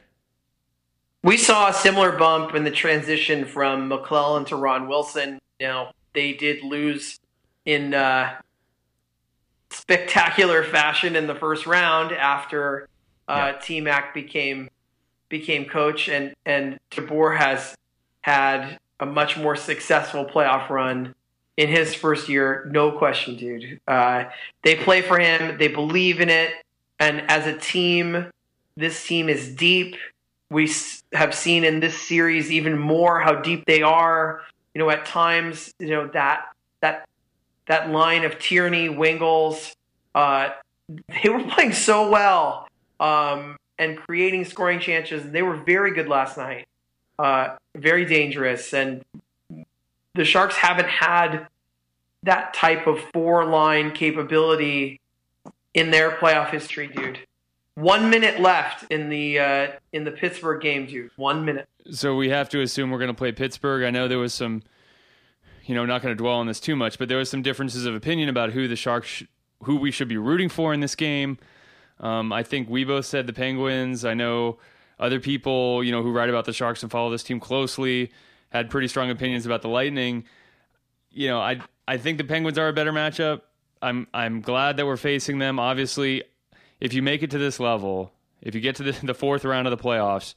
We 1.22 1.36
saw 1.36 1.68
a 1.68 1.72
similar 1.72 2.12
bump 2.12 2.54
in 2.54 2.64
the 2.64 2.70
transition 2.70 3.44
from 3.44 3.90
McLellan 3.90 4.46
to 4.48 4.56
Ron 4.56 4.88
Wilson. 4.88 5.38
Now 5.60 5.92
they 6.14 6.32
did 6.32 6.62
lose 6.62 7.18
in 7.64 7.94
uh, 7.94 8.40
spectacular 9.70 10.62
fashion 10.64 11.16
in 11.16 11.26
the 11.26 11.34
first 11.34 11.66
round 11.66 12.12
after 12.12 12.88
uh, 13.28 13.52
Yeah. 13.52 13.58
T 13.60 13.80
Mac 13.80 14.14
became 14.14 14.68
became 15.30 15.64
coach, 15.64 16.08
and 16.10 16.34
and 16.44 16.78
DeBoer 16.90 17.38
has 17.38 17.74
had 18.20 18.78
a 19.00 19.06
much 19.06 19.38
more 19.38 19.56
successful 19.56 20.26
playoff 20.26 20.68
run 20.68 21.14
in 21.56 21.68
his 21.68 21.94
first 21.94 22.28
year, 22.28 22.68
no 22.70 22.92
question, 22.92 23.36
dude. 23.36 23.80
Uh, 23.88 24.24
they 24.62 24.76
play 24.76 25.02
for 25.02 25.18
him, 25.18 25.58
they 25.58 25.68
believe 25.68 26.20
in 26.20 26.28
it, 26.28 26.54
and 26.98 27.22
as 27.30 27.46
a 27.46 27.56
team, 27.56 28.30
this 28.76 29.06
team 29.06 29.28
is 29.28 29.54
deep. 29.54 29.96
We 30.50 30.70
have 31.12 31.34
seen 31.34 31.64
in 31.64 31.80
this 31.80 32.00
series 32.00 32.50
even 32.50 32.78
more 32.78 33.20
how 33.20 33.36
deep 33.36 33.64
they 33.66 33.82
are. 33.82 34.42
You 34.74 34.78
know, 34.78 34.90
at 34.90 35.06
times, 35.06 35.72
you 35.78 35.90
know 35.90 36.08
that 36.08 36.46
that 36.80 37.08
that 37.66 37.90
line 37.90 38.24
of 38.24 38.38
Tierney, 38.38 38.88
Wingels, 38.88 39.74
uh, 40.14 40.50
they 41.22 41.28
were 41.28 41.44
playing 41.44 41.72
so 41.72 42.10
well 42.10 42.68
um, 43.00 43.56
and 43.80 43.96
creating 43.96 44.44
scoring 44.44 44.78
chances. 44.78 45.32
They 45.32 45.42
were 45.42 45.56
very 45.56 45.92
good 45.92 46.06
last 46.06 46.36
night, 46.36 46.68
uh, 47.18 47.56
very 47.74 48.04
dangerous, 48.04 48.72
and 48.74 49.02
the 50.14 50.24
Sharks 50.24 50.54
haven't 50.54 50.88
had 50.88 51.48
that 52.22 52.52
type 52.52 52.86
of 52.86 53.00
four 53.14 53.46
line 53.46 53.92
capability 53.92 55.00
in 55.72 55.90
their 55.90 56.10
playoff 56.10 56.50
history, 56.50 56.88
dude. 56.88 57.18
One 57.74 58.10
minute 58.10 58.38
left 58.40 58.84
in 58.90 59.08
the 59.08 59.38
uh, 59.38 59.68
in 59.92 60.04
the 60.04 60.10
Pittsburgh 60.10 60.60
game, 60.60 60.84
dude. 60.84 61.10
One 61.16 61.46
minute. 61.46 61.66
So 61.90 62.14
we 62.14 62.28
have 62.28 62.50
to 62.50 62.60
assume 62.60 62.90
we're 62.90 62.98
going 62.98 63.08
to 63.08 63.14
play 63.14 63.32
Pittsburgh. 63.32 63.84
I 63.84 63.90
know 63.90 64.06
there 64.06 64.18
was 64.18 64.34
some, 64.34 64.62
you 65.64 65.74
know, 65.74 65.86
not 65.86 66.02
going 66.02 66.14
to 66.14 66.18
dwell 66.18 66.34
on 66.34 66.46
this 66.46 66.60
too 66.60 66.76
much, 66.76 66.98
but 66.98 67.08
there 67.08 67.16
was 67.16 67.30
some 67.30 67.40
differences 67.40 67.86
of 67.86 67.94
opinion 67.94 68.28
about 68.28 68.52
who 68.52 68.68
the 68.68 68.76
Sharks, 68.76 69.08
sh- 69.08 69.22
who 69.62 69.76
we 69.76 69.90
should 69.90 70.08
be 70.08 70.18
rooting 70.18 70.50
for 70.50 70.74
in 70.74 70.80
this 70.80 70.94
game. 70.94 71.38
Um, 72.00 72.32
I 72.32 72.42
think 72.42 72.68
we 72.68 72.84
both 72.84 73.06
said 73.06 73.26
the 73.26 73.32
Penguins. 73.32 74.04
I 74.04 74.14
know 74.14 74.58
other 74.98 75.20
people, 75.20 75.84
you 75.84 75.92
know, 75.92 76.02
who 76.02 76.10
write 76.12 76.28
about 76.28 76.46
the 76.46 76.52
Sharks 76.52 76.82
and 76.82 76.90
follow 76.90 77.10
this 77.10 77.22
team 77.22 77.40
closely 77.40 78.10
had 78.50 78.68
pretty 78.68 78.88
strong 78.88 79.10
opinions 79.10 79.46
about 79.46 79.62
the 79.62 79.68
Lightning. 79.68 80.24
You 81.10 81.28
know, 81.28 81.40
I 81.40 81.60
I 81.86 81.96
think 81.96 82.18
the 82.18 82.24
Penguins 82.24 82.58
are 82.58 82.68
a 82.68 82.72
better 82.72 82.92
matchup. 82.92 83.42
I'm 83.82 84.06
I'm 84.12 84.40
glad 84.40 84.76
that 84.76 84.86
we're 84.86 84.96
facing 84.96 85.38
them. 85.38 85.58
Obviously, 85.58 86.24
if 86.80 86.92
you 86.92 87.02
make 87.02 87.22
it 87.22 87.30
to 87.30 87.38
this 87.38 87.60
level, 87.60 88.12
if 88.42 88.54
you 88.54 88.60
get 88.60 88.76
to 88.76 88.82
the, 88.82 88.92
the 89.06 89.14
fourth 89.14 89.44
round 89.44 89.66
of 89.66 89.70
the 89.70 89.82
playoffs, 89.82 90.34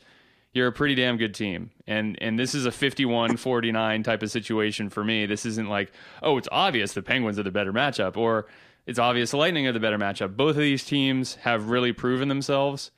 you're 0.53 0.67
a 0.67 0.71
pretty 0.71 0.95
damn 0.95 1.17
good 1.17 1.33
team. 1.33 1.71
And 1.87 2.17
and 2.21 2.39
this 2.39 2.55
is 2.55 2.65
a 2.65 2.71
51-49 2.71 4.03
type 4.03 4.23
of 4.23 4.31
situation 4.31 4.89
for 4.89 5.03
me. 5.03 5.25
This 5.25 5.45
isn't 5.45 5.67
like, 5.67 5.91
oh, 6.21 6.37
it's 6.37 6.49
obvious 6.51 6.93
the 6.93 7.01
Penguins 7.01 7.39
are 7.39 7.43
the 7.43 7.51
better 7.51 7.73
matchup 7.73 8.17
or 8.17 8.47
it's 8.85 8.99
obvious 8.99 9.31
the 9.31 9.37
Lightning 9.37 9.67
are 9.67 9.71
the 9.71 9.79
better 9.79 9.97
matchup. 9.97 10.35
Both 10.35 10.55
of 10.55 10.61
these 10.61 10.83
teams 10.83 11.35
have 11.35 11.69
really 11.69 11.93
proven 11.93 12.27
themselves. 12.27 12.91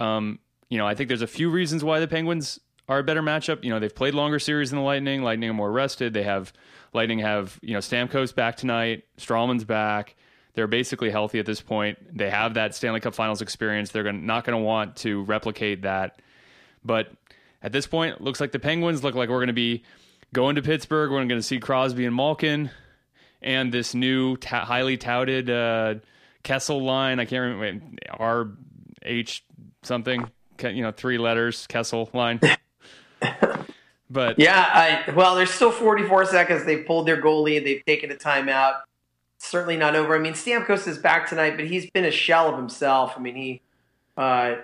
Um, 0.00 0.38
you 0.68 0.78
know, 0.78 0.86
I 0.86 0.94
think 0.94 1.08
there's 1.08 1.22
a 1.22 1.26
few 1.26 1.50
reasons 1.50 1.84
why 1.84 2.00
the 2.00 2.08
Penguins 2.08 2.60
are 2.88 2.98
a 2.98 3.04
better 3.04 3.22
matchup. 3.22 3.62
You 3.62 3.70
know, 3.70 3.78
they've 3.78 3.94
played 3.94 4.14
longer 4.14 4.38
series 4.38 4.70
than 4.70 4.78
the 4.78 4.84
Lightning. 4.84 5.22
Lightning 5.22 5.50
are 5.50 5.54
more 5.54 5.70
rested. 5.70 6.14
They 6.14 6.22
have 6.24 6.52
Lightning 6.92 7.18
have, 7.20 7.58
you 7.62 7.74
know, 7.74 7.80
Stamkos 7.80 8.34
back 8.34 8.56
tonight, 8.56 9.04
Stralman's 9.18 9.64
back. 9.64 10.16
They're 10.54 10.66
basically 10.66 11.10
healthy 11.10 11.38
at 11.38 11.46
this 11.46 11.60
point. 11.60 12.16
They 12.16 12.30
have 12.30 12.54
that 12.54 12.74
Stanley 12.74 13.00
Cup 13.00 13.14
Finals 13.14 13.42
experience. 13.42 13.90
They're 13.90 14.02
gonna, 14.02 14.18
not 14.18 14.44
going 14.44 14.58
to 14.58 14.64
want 14.64 14.96
to 14.96 15.22
replicate 15.24 15.82
that. 15.82 16.20
But 16.84 17.12
at 17.62 17.72
this 17.72 17.86
point, 17.86 18.16
it 18.16 18.20
looks 18.20 18.40
like 18.40 18.52
the 18.52 18.58
Penguins 18.58 19.04
look 19.04 19.14
like 19.14 19.28
we're 19.28 19.36
going 19.36 19.48
to 19.48 19.52
be 19.52 19.84
going 20.32 20.56
to 20.56 20.62
Pittsburgh. 20.62 21.10
We're 21.10 21.18
going 21.18 21.28
to 21.28 21.42
see 21.42 21.60
Crosby 21.60 22.06
and 22.06 22.16
Malkin 22.16 22.70
and 23.42 23.72
this 23.72 23.94
new 23.94 24.36
ta- 24.36 24.64
highly 24.64 24.96
touted 24.96 25.50
uh, 25.50 25.94
Kessel 26.42 26.82
line. 26.82 27.20
I 27.20 27.24
can't 27.24 27.56
remember 27.56 27.86
R 28.12 28.48
H 29.02 29.44
something. 29.82 30.30
You 30.60 30.82
know, 30.82 30.92
three 30.92 31.18
letters 31.18 31.66
Kessel 31.66 32.10
line. 32.12 32.40
but 34.10 34.38
Yeah, 34.38 35.04
I, 35.06 35.10
well, 35.12 35.34
there's 35.34 35.50
still 35.50 35.70
44 35.70 36.26
seconds. 36.26 36.64
They've 36.64 36.84
pulled 36.84 37.06
their 37.06 37.20
goalie. 37.20 37.62
They've 37.62 37.84
taken 37.84 38.10
a 38.10 38.14
timeout. 38.14 38.80
Certainly 39.38 39.76
not 39.76 39.94
over. 39.94 40.16
I 40.16 40.18
mean, 40.18 40.32
Stamkos 40.32 40.88
is 40.88 40.98
back 40.98 41.28
tonight, 41.28 41.56
but 41.56 41.66
he's 41.66 41.88
been 41.90 42.04
a 42.04 42.10
shell 42.10 42.48
of 42.48 42.56
himself. 42.56 43.14
I 43.16 43.20
mean, 43.20 43.36
he, 43.36 43.60
uh, 44.16 44.56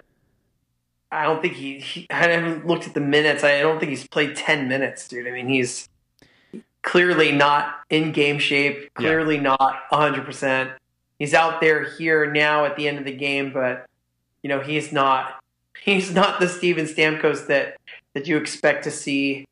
I 1.13 1.23
don't 1.23 1.41
think 1.41 1.55
he, 1.55 1.79
he, 1.79 2.07
I 2.11 2.29
haven't 2.29 2.67
looked 2.67 2.89
at 2.89 2.95
the 2.95 3.01
minutes. 3.01 3.45
I 3.45 3.61
don't 3.61 3.79
think 3.79 3.91
he's 3.91 4.07
played 4.07 4.35
10 4.35 4.69
minutes, 4.69 5.07
dude. 5.07 5.29
I 5.29 5.31
mean, 5.31 5.49
he's 5.49 5.89
clearly 6.85 7.33
not 7.33 7.81
in 7.91 8.13
game 8.13 8.39
shape, 8.39 8.93
clearly 8.95 9.39
not 9.39 9.89
100%. 9.91 10.75
He's 11.19 11.35
out 11.35 11.61
there 11.61 11.85
here 11.97 12.31
now 12.31 12.65
at 12.65 12.77
the 12.77 12.87
end 12.87 12.99
of 12.99 13.05
the 13.05 13.17
game, 13.17 13.53
but, 13.53 13.87
you 14.43 14.49
know, 14.49 14.61
he's 14.61 14.93
not, 14.93 15.43
he's 15.83 16.13
not 16.13 16.39
the 16.39 16.49
Steven 16.49 16.87
Stamkos 16.87 17.47
that, 17.49 17.79
that 18.13 18.29
you 18.29 18.37
expect 18.37 18.85
to 18.85 18.91
see. 18.91 19.47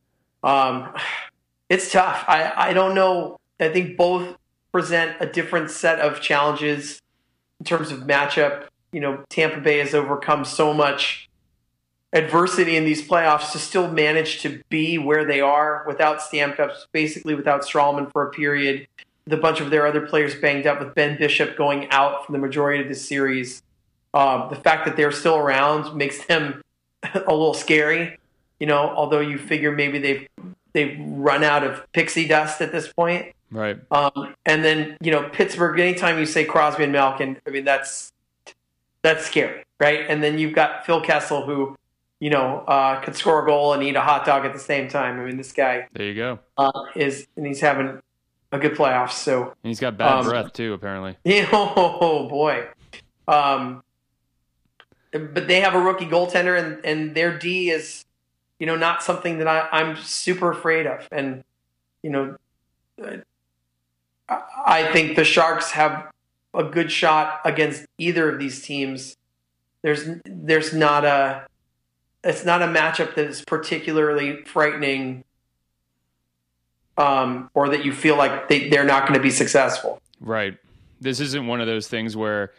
Um, 0.44 0.94
it's 1.68 1.90
tough. 1.90 2.24
I, 2.28 2.52
I 2.54 2.72
don't 2.72 2.94
know. 2.94 3.40
I 3.58 3.70
think 3.70 3.96
both 3.96 4.36
present 4.70 5.16
a 5.20 5.26
different 5.26 5.70
set 5.70 6.00
of 6.00 6.20
challenges 6.20 7.00
in 7.60 7.64
terms 7.64 7.90
of 7.90 8.00
matchup. 8.00 8.66
You 8.92 9.00
know, 9.00 9.24
Tampa 9.30 9.60
Bay 9.60 9.78
has 9.78 9.94
overcome 9.94 10.44
so 10.44 10.74
much 10.74 11.30
adversity 12.12 12.76
in 12.76 12.84
these 12.84 13.06
playoffs 13.06 13.52
to 13.52 13.58
still 13.58 13.90
manage 13.90 14.42
to 14.42 14.62
be 14.68 14.98
where 14.98 15.24
they 15.24 15.40
are 15.40 15.84
without 15.86 16.20
Stamkos, 16.20 16.86
basically 16.92 17.34
without 17.34 17.62
Stralman 17.62 18.12
for 18.12 18.26
a 18.28 18.30
period, 18.30 18.86
The 19.26 19.36
bunch 19.36 19.60
of 19.60 19.70
their 19.70 19.86
other 19.86 20.00
players 20.00 20.34
banged 20.34 20.66
up, 20.66 20.80
with 20.80 20.94
Ben 20.94 21.16
Bishop 21.16 21.56
going 21.56 21.88
out 21.90 22.26
for 22.26 22.32
the 22.32 22.38
majority 22.38 22.82
of 22.82 22.88
this 22.88 23.06
series. 23.06 23.62
Um, 24.14 24.48
the 24.50 24.56
fact 24.56 24.84
that 24.84 24.96
they're 24.96 25.12
still 25.12 25.36
around 25.36 25.96
makes 25.96 26.24
them 26.26 26.62
a 27.14 27.18
little 27.18 27.54
scary. 27.54 28.18
You 28.58 28.66
know, 28.66 28.90
although 28.90 29.20
you 29.20 29.38
figure 29.38 29.72
maybe 29.72 29.98
they've 29.98 30.28
they've 30.72 30.96
run 31.00 31.44
out 31.44 31.64
of 31.64 31.84
pixie 31.92 32.26
dust 32.26 32.60
at 32.60 32.72
this 32.72 32.92
point. 32.92 33.32
right, 33.50 33.78
Um, 33.90 34.34
and 34.44 34.64
then 34.64 34.96
you 35.00 35.10
know 35.10 35.28
Pittsburgh. 35.30 35.78
Anytime 35.80 36.18
you 36.18 36.26
say 36.26 36.44
Crosby 36.44 36.84
and 36.84 36.92
Malkin, 36.92 37.38
I 37.46 37.50
mean 37.50 37.64
that's 37.64 38.12
that's 39.02 39.26
scary, 39.26 39.64
right? 39.80 40.04
And 40.08 40.22
then 40.22 40.38
you've 40.38 40.54
got 40.54 40.84
Phil 40.86 41.00
Kessel, 41.00 41.44
who 41.44 41.76
you 42.22 42.30
know 42.30 42.58
uh, 42.68 43.00
could 43.00 43.16
score 43.16 43.42
a 43.42 43.46
goal 43.46 43.72
and 43.72 43.82
eat 43.82 43.96
a 43.96 44.00
hot 44.00 44.24
dog 44.24 44.44
at 44.46 44.52
the 44.52 44.58
same 44.60 44.86
time. 44.88 45.18
I 45.18 45.24
mean, 45.24 45.36
this 45.36 45.50
guy 45.50 45.88
there 45.92 46.06
you 46.06 46.14
go. 46.14 46.38
uh, 46.56 46.70
is, 46.94 47.26
and 47.36 47.44
he's 47.44 47.60
having 47.60 48.00
a 48.52 48.60
good 48.60 48.74
playoffs. 48.74 49.14
So 49.14 49.42
And 49.42 49.70
he's 49.70 49.80
got 49.80 49.98
bad 49.98 50.20
Um, 50.20 50.26
breath 50.26 50.52
too, 50.52 50.72
apparently. 50.72 51.16
yeah, 51.24 51.48
oh 51.52 52.28
boy. 52.28 52.68
Um, 53.26 53.82
but 55.10 55.48
they 55.48 55.60
have 55.62 55.74
a 55.74 55.80
rookie 55.80 56.06
goaltender, 56.06 56.56
and, 56.56 56.84
and 56.86 57.14
their 57.16 57.36
D 57.36 57.70
is, 57.70 58.04
you 58.60 58.66
know, 58.66 58.76
not 58.76 59.02
something 59.02 59.38
that 59.38 59.48
I, 59.48 59.68
I'm 59.72 59.96
super 59.96 60.52
afraid 60.52 60.86
of. 60.86 61.08
And, 61.10 61.42
you 62.04 62.10
know, 62.10 62.36
uh, 63.04 63.16
I 64.28 64.38
I 64.64 64.92
think 64.92 65.16
the 65.16 65.24
Sharks 65.24 65.72
have 65.72 66.08
a 66.54 66.62
good 66.62 66.92
shot 66.92 67.40
against 67.44 67.84
either 67.98 68.30
of 68.32 68.38
these 68.38 68.62
teams. 68.62 69.16
There's 69.82 70.04
there's 70.24 70.72
not 70.72 71.04
a 71.04 71.46
it's 72.24 72.44
not 72.44 72.62
a 72.62 72.66
matchup 72.66 73.14
that 73.16 73.26
is 73.26 73.42
particularly 73.44 74.42
frightening, 74.44 75.24
um, 76.96 77.50
or 77.54 77.68
that 77.70 77.84
you 77.84 77.92
feel 77.92 78.16
like 78.16 78.48
they, 78.48 78.68
they're 78.68 78.84
not 78.84 79.02
going 79.02 79.14
to 79.18 79.22
be 79.22 79.30
successful. 79.30 80.00
Right. 80.20 80.56
This 81.00 81.20
isn't 81.20 81.46
one 81.46 81.60
of 81.60 81.66
those 81.66 81.88
things 81.88 82.16
where 82.16 82.52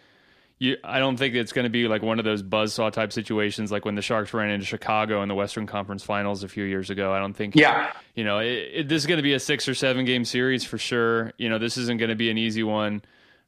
you 0.60 0.78
I 0.84 1.00
don't 1.00 1.18
think 1.18 1.34
it's 1.36 1.54
going 1.54 1.64
to 1.64 1.70
be 1.70 1.88
like 1.88 2.02
one 2.02 2.20
of 2.20 2.26
those 2.26 2.44
buzzsaw 2.44 2.92
type 2.92 3.14
situations 3.14 3.72
like 3.72 3.86
when 3.86 3.96
the 3.96 4.02
Sharks 4.02 4.34
ran 4.34 4.50
into 4.50 4.66
Chicago 4.66 5.22
in 5.22 5.30
the 5.30 5.36
Western 5.36 5.66
Conference 5.66 6.04
Finals 6.04 6.44
a 6.44 6.48
few 6.48 6.64
years 6.64 6.90
ago. 6.90 7.14
I 7.14 7.20
don't 7.20 7.34
think 7.34 7.56
Yeah. 7.56 7.92
you 8.16 8.24
know, 8.24 8.40
it, 8.40 8.70
it, 8.74 8.90
this 8.90 9.04
is 9.04 9.08
going 9.08 9.18
to 9.18 9.24
be 9.24 9.34
a 9.34 9.40
6 9.40 9.68
or 9.68 9.74
7 9.74 10.06
game 10.06 10.26
series 10.26 10.64
for 10.64 10.78
sure. 10.78 11.32
You 11.38 11.50
know, 11.50 11.58
this 11.58 11.78
isn't 11.78 11.98
going 11.98 12.10
to 12.10 12.16
be 12.16 12.30
an 12.30 12.38
easy 12.38 12.64
one. 12.64 13.02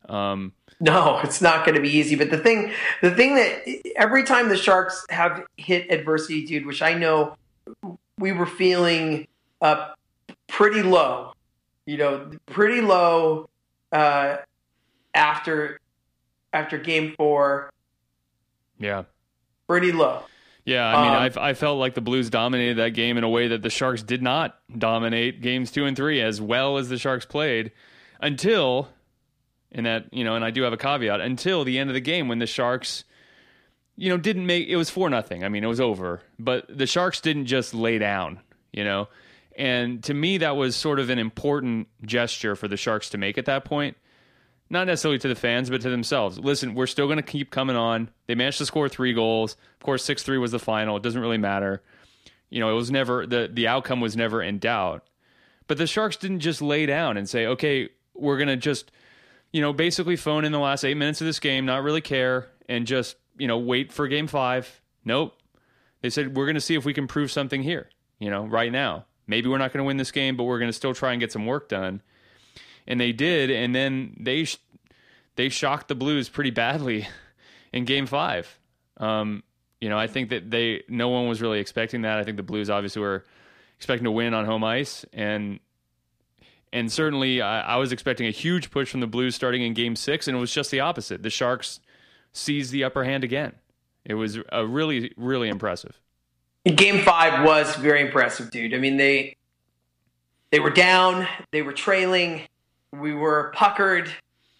Um, 0.10 0.54
No, 0.80 1.20
it's 1.24 1.42
not 1.42 1.66
going 1.66 1.76
to 1.76 1.82
be 1.82 1.90
easy. 1.90 2.16
But 2.16 2.32
the 2.32 2.38
thing, 2.38 2.72
the 3.02 3.12
thing 3.12 3.36
that 3.36 3.64
every 3.96 4.24
time 4.24 4.50
the 4.50 4.58
Sharks 4.58 5.06
have 5.10 5.44
hit 5.58 5.92
adversity, 5.92 6.46
dude, 6.46 6.66
which 6.66 6.82
I 6.82 6.94
know 6.94 7.36
we 8.20 8.32
were 8.32 8.46
feeling 8.46 9.28
uh, 9.62 9.92
pretty 10.48 10.82
low, 10.82 11.34
you 11.86 11.98
know, 11.98 12.30
pretty 12.46 12.82
low 12.82 13.50
uh, 13.92 14.38
after 15.14 15.80
after 16.54 16.78
Game 16.78 17.14
Four, 17.18 17.70
yeah. 18.80 19.04
pretty 19.68 19.92
low. 19.92 20.22
Yeah, 20.66 20.88
I 20.88 21.02
mean, 21.04 21.12
Um, 21.12 21.22
I've, 21.22 21.38
I 21.38 21.54
felt 21.54 21.78
like 21.78 21.94
the 21.94 22.02
Blues 22.02 22.30
dominated 22.32 22.78
that 22.78 22.90
game 22.96 23.18
in 23.18 23.24
a 23.24 23.30
way 23.30 23.50
that 23.50 23.62
the 23.62 23.70
Sharks 23.70 24.02
did 24.02 24.24
not 24.24 24.58
dominate 24.76 25.42
games 25.42 25.70
two 25.72 25.86
and 25.86 25.96
three 25.96 26.22
as 26.22 26.42
well 26.42 26.78
as 26.78 26.90
the 26.90 26.98
Sharks 26.98 27.26
played 27.26 27.72
until, 28.20 28.90
and 29.76 29.86
that 29.86 30.12
you 30.12 30.24
know, 30.24 30.36
and 30.36 30.44
I 30.44 30.50
do 30.50 30.64
have 30.64 30.74
a 30.74 30.78
caveat 30.78 31.22
until 31.22 31.64
the 31.64 31.78
end 31.78 31.92
of 31.92 31.94
the 31.94 32.02
game 32.02 32.28
when 32.28 32.40
the 32.40 32.48
Sharks, 32.48 33.04
you 33.96 34.10
know, 34.10 34.18
didn't 34.18 34.48
make 34.48 34.68
it 34.68 34.78
was 34.78 34.90
four 34.90 35.10
nothing. 35.12 35.44
I 35.44 35.50
mean, 35.50 35.64
it 35.64 35.68
was 35.68 35.80
over, 35.80 36.22
but 36.40 36.66
the 36.76 36.88
Sharks 36.88 37.22
didn't 37.22 37.46
just 37.46 37.76
lay 37.76 38.00
down, 38.00 38.40
you 38.72 38.84
know, 38.84 39.08
and 39.56 40.04
to 40.06 40.14
me 40.16 40.40
that 40.40 40.56
was 40.56 40.76
sort 40.76 41.00
of 41.00 41.12
an 41.12 41.20
important 41.20 41.88
gesture 42.04 42.56
for 42.56 42.68
the 42.68 42.78
Sharks 42.78 43.10
to 43.10 43.20
make 43.20 43.38
at 43.38 43.46
that 43.46 43.66
point 43.66 43.98
not 44.70 44.88
necessarily 44.88 45.20
to 45.20 45.28
the 45.28 45.36
fans, 45.36 45.70
but 45.70 45.82
to 45.82 45.90
themselves. 45.90 46.40
Listen, 46.40 46.74
we're 46.74 46.88
still 46.88 47.06
going 47.06 47.18
to 47.18 47.24
keep 47.24 47.52
coming 47.52 47.76
on. 47.76 48.10
They 48.28 48.36
managed 48.36 48.58
to 48.60 48.66
score 48.66 48.90
three 48.90 49.14
goals. 49.14 49.56
Of 49.80 49.86
course, 49.86 50.04
six 50.04 50.24
three 50.24 50.38
was 50.38 50.52
the 50.52 50.60
final. 50.60 50.98
It 50.98 51.04
doesn't 51.04 51.22
really 51.22 51.38
matter. 51.38 51.84
You 52.50 52.60
know, 52.60 52.72
it 52.72 52.74
was 52.74 52.92
never 52.92 53.28
the 53.28 53.50
the 53.52 53.68
outcome 53.68 54.02
was 54.02 54.16
never 54.16 54.42
in 54.42 54.60
doubt. 54.60 55.04
But 55.68 55.78
the 55.78 55.88
Sharks 55.88 56.18
didn't 56.18 56.40
just 56.40 56.62
lay 56.62 56.86
down 56.86 57.18
and 57.18 57.30
say, 57.30 57.46
"Okay, 57.46 57.90
we're 58.14 58.38
going 58.38 58.48
to 58.48 58.56
just, 58.56 58.92
you 59.56 59.62
know, 59.62 59.72
basically 59.72 60.16
phone 60.16 60.44
in 60.44 60.52
the 60.52 60.60
last 60.60 60.84
eight 60.84 60.98
minutes 60.98 61.22
of 61.22 61.28
this 61.28 61.40
game, 61.40 61.66
not 61.66 61.84
really 61.84 62.02
care, 62.02 62.50
and 62.68 62.86
just 62.86 63.16
you 63.38 63.48
know 63.48 63.58
wait 63.58 63.92
for 63.92 64.08
Game 64.08 64.28
Five. 64.28 64.82
Nope. 65.04 65.38
They 66.02 66.10
said 66.10 66.36
we're 66.36 66.46
going 66.46 66.56
to 66.56 66.62
see 66.62 66.76
if 66.76 66.86
we 66.86 66.94
can 66.94 67.08
prove 67.08 67.32
something 67.32 67.64
here. 67.64 67.90
You 68.20 68.30
know, 68.30 68.46
right 68.46 68.72
now. 68.72 69.06
Maybe 69.28 69.50
we're 69.50 69.58
not 69.58 69.74
going 69.74 69.84
to 69.84 69.88
win 69.88 69.98
this 69.98 70.12
game, 70.12 70.38
but 70.38 70.44
we're 70.44 70.60
going 70.60 70.70
to 70.70 70.74
still 70.74 70.94
try 70.94 71.12
and 71.12 71.20
get 71.20 71.32
some 71.32 71.48
work 71.48 71.68
done 71.68 72.04
and 72.88 73.00
they 73.00 73.12
did, 73.12 73.50
and 73.50 73.74
then 73.74 74.16
they 74.20 74.46
sh- 74.46 74.60
they 75.36 75.50
shocked 75.50 75.88
the 75.88 75.96
Blues 75.96 76.30
pretty 76.30 76.52
badly 76.52 77.08
in 77.74 77.86
Game 77.86 78.06
Five. 78.06 78.60
Um, 78.98 79.44
you 79.82 79.90
know, 79.90 79.98
I 79.98 80.08
think 80.08 80.30
that 80.30 80.50
they 80.50 80.84
no 80.88 81.10
one 81.10 81.28
was 81.28 81.42
really 81.42 81.60
expecting 81.60 82.02
that. 82.04 82.20
I 82.20 82.24
think 82.24 82.38
the 82.38 82.44
Blues 82.44 82.70
obviously 82.70 83.02
were 83.02 83.26
expecting 83.78 84.06
to 84.06 84.12
win 84.12 84.34
on 84.34 84.46
home 84.46 84.64
ice, 84.64 85.06
and 85.14 85.60
and 86.76 86.92
certainly 86.92 87.42
I, 87.42 87.62
I 87.62 87.76
was 87.78 87.94
expecting 87.94 88.28
a 88.28 88.32
huge 88.32 88.70
push 88.70 88.92
from 88.92 89.00
the 89.00 89.08
Blues 89.08 89.34
starting 89.34 89.62
in 89.62 89.74
Game 89.74 89.96
Six, 89.96 90.28
and 90.28 90.36
it 90.36 90.40
was 90.40 90.54
just 90.54 90.72
the 90.72 90.82
opposite. 90.82 91.24
The 91.24 91.30
Sharks 91.30 91.80
seized 92.34 92.74
the 92.74 92.84
upper 92.84 93.06
hand 93.06 93.24
again. 93.24 93.54
It 94.04 94.16
was 94.16 94.38
a 94.52 94.68
really 94.68 95.14
really 95.16 95.48
impressive. 95.48 96.00
Game 96.66 97.02
five 97.02 97.46
was 97.46 97.76
very 97.78 98.02
impressive, 98.02 98.52
dude. 98.52 98.74
I 98.74 98.78
mean, 98.78 98.98
they 98.98 99.38
they 100.52 100.60
were 100.60 100.70
down, 100.70 101.28
they 101.52 101.62
were 101.62 101.72
trailing, 101.72 102.42
we 102.92 103.14
were 103.14 103.54
puckered, 103.56 104.12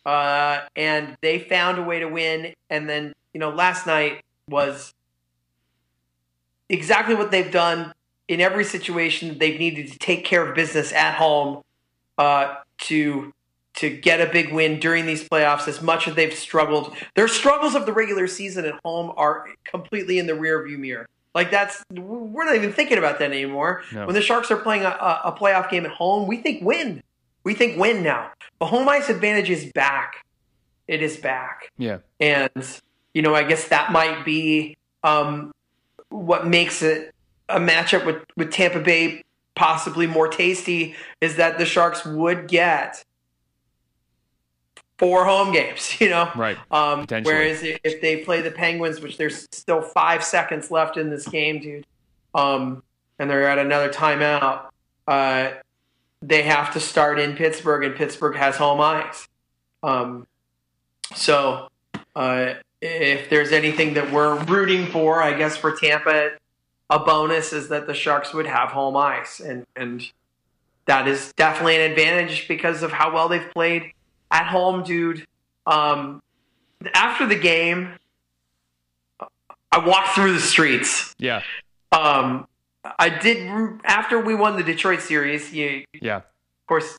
uh, 0.06 0.62
and 0.76 1.18
they 1.22 1.40
found 1.40 1.80
a 1.80 1.84
way 1.84 2.00
to 2.00 2.08
win. 2.08 2.54
And 2.70 2.88
then, 2.88 3.14
you 3.34 3.42
know, 3.42 3.50
last 3.50 3.86
night 3.86 4.24
was 4.50 4.94
exactly 6.70 7.14
what 7.14 7.32
they've 7.32 7.52
done 7.52 7.94
in 8.30 8.40
every 8.40 8.64
situation. 8.64 9.38
They've 9.38 9.60
needed 9.60 9.92
to 9.92 10.00
take 10.00 10.24
care 10.24 10.48
of 10.48 10.56
business 10.56 10.94
at 10.94 11.16
home 11.16 11.62
uh, 12.18 12.56
to 12.80 13.34
to 13.76 13.90
get 13.90 14.22
a 14.22 14.26
big 14.32 14.54
win 14.54 14.80
during 14.80 15.06
these 15.06 15.28
playoffs. 15.28 15.68
As 15.68 15.82
much 15.82 16.08
as 16.08 16.16
they've 16.16 16.34
struggled, 16.34 16.96
their 17.16 17.28
struggles 17.28 17.76
of 17.76 17.86
the 17.86 17.94
regular 17.94 18.28
season 18.28 18.66
at 18.66 18.76
home 18.86 19.12
are 19.18 19.48
completely 19.64 20.18
in 20.18 20.28
the 20.28 20.34
rearview 20.34 20.78
mirror. 20.78 21.08
Like 21.34 21.52
that's 21.52 21.84
we're 21.92 22.46
not 22.46 22.56
even 22.56 22.72
thinking 22.72 22.98
about 22.98 23.20
that 23.20 23.32
anymore. 23.32 23.84
No. 23.94 24.06
When 24.06 24.16
the 24.16 24.22
Sharks 24.22 24.50
are 24.52 24.58
playing 24.58 24.84
a, 24.84 25.22
a 25.26 25.36
playoff 25.38 25.70
game 25.70 25.86
at 25.86 25.92
home, 25.92 26.28
we 26.28 26.38
think 26.38 26.64
win. 26.64 27.04
We 27.44 27.54
think 27.54 27.78
win 27.78 28.02
now. 28.02 28.32
The 28.60 28.66
home 28.66 28.88
ice 28.88 29.10
advantage 29.10 29.50
is 29.50 29.72
back. 29.74 30.26
It 30.88 31.02
is 31.02 31.18
back. 31.18 31.72
Yeah, 31.78 31.98
And, 32.20 32.82
you 33.14 33.22
know, 33.22 33.36
I 33.36 33.44
guess 33.44 33.68
that 33.68 33.92
might 33.92 34.24
be 34.24 34.78
um, 35.04 35.52
what 36.10 36.48
makes 36.48 36.82
it 36.82 37.14
a 37.50 37.60
matchup 37.60 38.06
with, 38.06 38.24
with 38.38 38.52
Tampa 38.52 38.80
Bay 38.80 39.24
possibly 39.56 40.08
more 40.08 40.28
tasty 40.28 40.96
is 41.22 41.38
that 41.38 41.58
the 41.58 41.66
Sharks 41.66 42.06
would 42.06 42.48
get 42.48 43.04
four 44.98 45.26
home 45.26 45.52
games, 45.52 46.00
you 46.02 46.10
know? 46.10 46.30
right. 46.36 46.58
Um, 46.72 47.06
whereas 47.24 47.62
if 47.64 48.02
they 48.02 48.18
play 48.18 48.42
the 48.42 48.52
Penguins, 48.52 49.02
which 49.02 49.18
there's 49.18 49.48
still 49.52 49.82
five 49.82 50.24
seconds 50.24 50.72
left 50.72 50.98
in 50.98 51.10
this 51.10 51.28
game, 51.28 51.60
dude, 51.60 51.86
um, 52.34 52.84
and 53.20 53.30
they're 53.30 53.48
at 53.48 53.58
another 53.58 53.90
timeout, 53.90 54.68
uh, 55.08 55.52
they 56.22 56.44
have 56.44 56.74
to 56.74 56.80
start 56.80 57.20
in 57.20 57.36
Pittsburgh, 57.36 57.84
and 57.84 57.96
Pittsburgh 57.96 58.36
has 58.36 58.56
home 58.56 58.82
ice. 58.82 59.28
Um, 59.84 60.28
so 61.14 61.70
uh, 62.16 62.56
if 62.82 63.30
there's 63.30 63.52
anything 63.52 63.94
that 63.94 64.12
we're 64.12 64.38
rooting 64.46 64.88
for, 64.88 65.22
I 65.22 65.34
guess 65.34 65.56
for 65.56 65.76
Tampa, 65.76 66.32
a 66.90 67.00
bonus 67.00 67.52
is 67.54 67.70
that 67.70 67.88
the 67.88 67.94
Sharks 67.94 68.34
would 68.34 68.46
have 68.46 68.70
home 68.70 68.96
ice, 68.96 69.40
and 69.40 69.66
and 69.76 70.04
that 70.86 71.08
is 71.08 71.34
definitely 71.36 71.76
an 71.78 71.92
advantage 71.92 72.48
because 72.48 72.84
of 72.84 72.92
how 72.92 73.12
well 73.14 73.28
they've 73.28 73.50
played 73.52 73.92
at 74.32 74.46
home, 74.46 74.84
dude. 74.84 75.26
Um, 75.66 76.22
after 76.94 77.26
the 77.26 77.36
game, 77.40 77.94
I 79.72 79.80
walked 79.80 80.10
through 80.10 80.34
the 80.34 80.40
streets. 80.40 81.16
Yeah, 81.18 81.42
Um, 81.92 82.48
I 83.00 83.10
did 83.10 83.50
after 83.84 84.20
we 84.20 84.36
won 84.36 84.58
the 84.58 84.64
Detroit 84.64 85.02
series. 85.02 85.52
You, 85.54 85.86
yeah, 85.94 86.18
of 86.18 86.24
course, 86.68 86.98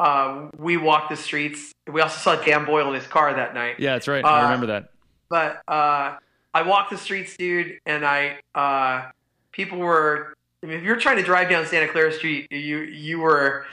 uh, 0.00 0.48
we 0.58 0.76
walked 0.76 1.10
the 1.10 1.16
streets. 1.16 1.72
We 1.86 2.00
also 2.00 2.18
saw 2.18 2.42
Dan 2.42 2.64
Boyle 2.64 2.88
in 2.88 2.94
his 2.94 3.06
car 3.06 3.32
that 3.32 3.54
night. 3.54 3.76
yeah. 3.78 3.92
That's 3.92 4.08
right. 4.08 4.24
Uh, 4.24 4.28
I 4.28 4.42
remember 4.42 4.66
that. 4.66 4.90
But 5.28 5.62
uh, 5.68 6.16
I 6.56 6.62
walked 6.62 6.88
the 6.88 6.96
streets, 6.96 7.36
dude, 7.36 7.80
and 7.84 8.02
I 8.02 8.38
uh, 8.54 9.10
people 9.52 9.76
were. 9.76 10.34
I 10.62 10.66
mean, 10.66 10.78
if 10.78 10.84
you're 10.84 10.96
trying 10.96 11.18
to 11.18 11.22
drive 11.22 11.50
down 11.50 11.66
Santa 11.66 11.86
Clara 11.86 12.10
Street, 12.10 12.50
you 12.50 12.78
you 12.78 13.20
were. 13.20 13.66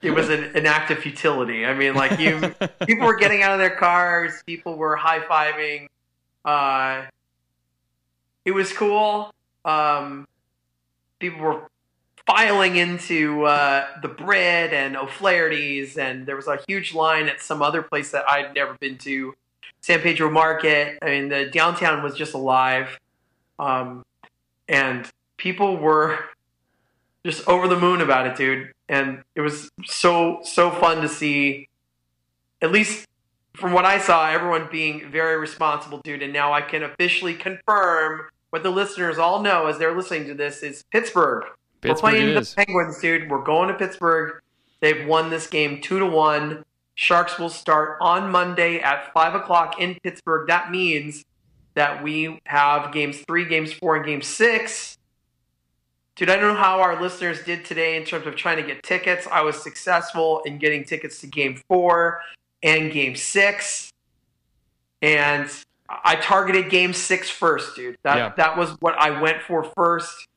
It 0.00 0.12
was 0.12 0.28
an, 0.28 0.44
an 0.54 0.66
act 0.66 0.92
of 0.92 0.98
futility. 0.98 1.66
I 1.66 1.74
mean, 1.74 1.94
like 1.94 2.20
you, 2.20 2.54
people 2.86 3.06
were 3.06 3.16
getting 3.16 3.42
out 3.42 3.50
of 3.54 3.58
their 3.58 3.74
cars. 3.74 4.40
People 4.46 4.76
were 4.76 4.94
high 4.94 5.18
fiving. 5.18 5.88
Uh, 6.44 7.06
it 8.44 8.52
was 8.52 8.72
cool. 8.72 9.34
Um, 9.64 10.28
people 11.18 11.40
were 11.40 11.68
filing 12.24 12.76
into 12.76 13.46
uh, 13.46 13.86
the 14.00 14.08
Brit 14.08 14.72
and 14.72 14.96
O'Flaherty's, 14.96 15.98
and 15.98 16.24
there 16.24 16.36
was 16.36 16.46
a 16.46 16.60
huge 16.68 16.94
line 16.94 17.28
at 17.28 17.40
some 17.40 17.62
other 17.62 17.82
place 17.82 18.12
that 18.12 18.30
I'd 18.30 18.54
never 18.54 18.74
been 18.74 18.96
to, 18.98 19.34
San 19.84 20.00
Pedro 20.00 20.30
Market. 20.30 20.96
I 21.02 21.10
mean, 21.10 21.28
the 21.28 21.44
downtown 21.44 22.02
was 22.02 22.14
just 22.14 22.32
alive, 22.32 22.98
um, 23.58 24.02
and 24.66 25.06
people 25.36 25.76
were 25.76 26.20
just 27.26 27.46
over 27.46 27.68
the 27.68 27.78
moon 27.78 28.00
about 28.00 28.26
it, 28.26 28.34
dude. 28.34 28.72
And 28.88 29.22
it 29.34 29.42
was 29.42 29.68
so 29.84 30.40
so 30.42 30.70
fun 30.70 31.02
to 31.02 31.08
see. 31.08 31.68
At 32.62 32.72
least 32.72 33.06
from 33.52 33.72
what 33.72 33.84
I 33.84 33.98
saw, 33.98 34.26
everyone 34.26 34.68
being 34.72 35.10
very 35.10 35.36
responsible, 35.36 36.00
dude. 36.02 36.22
And 36.22 36.32
now 36.32 36.54
I 36.54 36.62
can 36.62 36.82
officially 36.82 37.34
confirm 37.34 38.22
what 38.48 38.62
the 38.62 38.70
listeners 38.70 39.18
all 39.18 39.42
know 39.42 39.66
as 39.66 39.76
they're 39.76 39.94
listening 39.94 40.28
to 40.28 40.34
this 40.34 40.62
is 40.62 40.82
Pittsburgh. 40.92 41.44
Pittsburgh 41.82 42.04
We're 42.04 42.10
playing 42.10 42.28
is. 42.38 42.54
the 42.54 42.64
Penguins, 42.64 42.98
dude. 43.00 43.30
We're 43.30 43.44
going 43.44 43.68
to 43.68 43.74
Pittsburgh. 43.74 44.40
They've 44.80 45.06
won 45.06 45.28
this 45.28 45.46
game 45.46 45.82
two 45.82 45.98
to 45.98 46.06
one. 46.06 46.64
Sharks 46.94 47.38
will 47.38 47.48
start 47.48 47.98
on 48.00 48.30
Monday 48.30 48.78
at 48.80 49.12
five 49.12 49.34
o'clock 49.34 49.80
in 49.80 49.96
Pittsburgh. 50.02 50.46
That 50.48 50.70
means 50.70 51.24
that 51.74 52.02
we 52.02 52.40
have 52.46 52.92
games 52.92 53.18
three, 53.26 53.44
games 53.46 53.72
four, 53.72 53.96
and 53.96 54.04
game 54.06 54.22
six. 54.22 54.96
Dude, 56.16 56.30
I 56.30 56.36
don't 56.36 56.54
know 56.54 56.60
how 56.60 56.80
our 56.80 57.00
listeners 57.02 57.42
did 57.42 57.64
today 57.64 57.96
in 57.96 58.04
terms 58.04 58.26
of 58.28 58.36
trying 58.36 58.58
to 58.58 58.62
get 58.62 58.84
tickets. 58.84 59.26
I 59.30 59.42
was 59.42 59.60
successful 59.60 60.42
in 60.46 60.58
getting 60.58 60.84
tickets 60.84 61.20
to 61.22 61.26
game 61.26 61.60
four 61.68 62.20
and 62.62 62.92
game 62.92 63.16
six. 63.16 63.90
And 65.02 65.50
I 65.88 66.14
targeted 66.16 66.70
game 66.70 66.92
six 66.92 67.28
first, 67.28 67.74
dude. 67.74 67.98
That, 68.04 68.16
Yeah. 68.16 68.32
that 68.36 68.56
was 68.56 68.70
what 68.80 68.94
I 68.96 69.20
went 69.20 69.42
for 69.42 69.64
first 69.76 70.28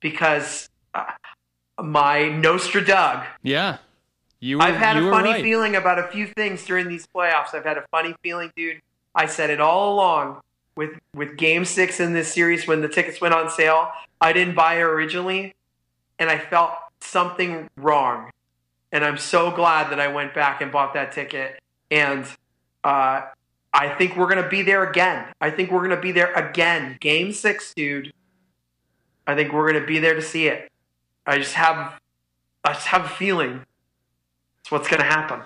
because 0.00 0.70
uh, 0.94 1.04
my 1.82 2.30
Nostra 2.30 2.82
Doug. 2.84 3.24
Yeah, 3.42 3.78
you. 4.40 4.58
Were, 4.58 4.64
I've 4.64 4.76
had 4.76 4.96
a 4.96 5.10
funny 5.10 5.30
right. 5.30 5.42
feeling 5.42 5.76
about 5.76 5.98
a 5.98 6.08
few 6.08 6.26
things 6.26 6.64
during 6.64 6.88
these 6.88 7.06
playoffs. 7.06 7.54
I've 7.54 7.64
had 7.64 7.78
a 7.78 7.84
funny 7.90 8.14
feeling, 8.22 8.52
dude. 8.56 8.80
I 9.14 9.26
said 9.26 9.50
it 9.50 9.60
all 9.60 9.94
along 9.94 10.40
with 10.76 10.98
with 11.14 11.36
Game 11.36 11.64
Six 11.64 12.00
in 12.00 12.12
this 12.12 12.32
series 12.32 12.66
when 12.66 12.80
the 12.80 12.88
tickets 12.88 13.20
went 13.20 13.34
on 13.34 13.50
sale. 13.50 13.90
I 14.20 14.32
didn't 14.32 14.54
buy 14.54 14.74
it 14.74 14.82
originally, 14.82 15.54
and 16.18 16.30
I 16.30 16.38
felt 16.38 16.72
something 17.00 17.68
wrong. 17.76 18.30
And 18.90 19.04
I'm 19.04 19.18
so 19.18 19.50
glad 19.50 19.90
that 19.90 20.00
I 20.00 20.08
went 20.08 20.34
back 20.34 20.60
and 20.60 20.72
bought 20.72 20.94
that 20.94 21.12
ticket. 21.12 21.58
and 21.90 22.26
uh, 22.84 23.22
I 23.72 23.88
think 23.90 24.16
we're 24.16 24.28
going 24.28 24.42
to 24.42 24.48
be 24.48 24.62
there 24.62 24.88
again. 24.88 25.26
I 25.40 25.50
think 25.50 25.70
we're 25.70 25.86
going 25.86 25.90
to 25.90 26.00
be 26.00 26.12
there 26.12 26.32
again. 26.34 26.96
Game 27.00 27.32
six, 27.32 27.74
dude. 27.74 28.12
I 29.26 29.34
think 29.34 29.52
we're 29.52 29.70
going 29.70 29.82
to 29.82 29.86
be 29.86 29.98
there 29.98 30.14
to 30.14 30.22
see 30.22 30.46
it. 30.48 30.70
I 31.26 31.36
just 31.38 31.54
have, 31.54 32.00
I 32.64 32.72
just 32.72 32.86
have 32.86 33.04
a 33.04 33.08
feeling 33.08 33.66
it's 34.68 34.72
what's 34.72 34.88
going 34.88 35.00
to 35.00 35.06
happen. 35.06 35.40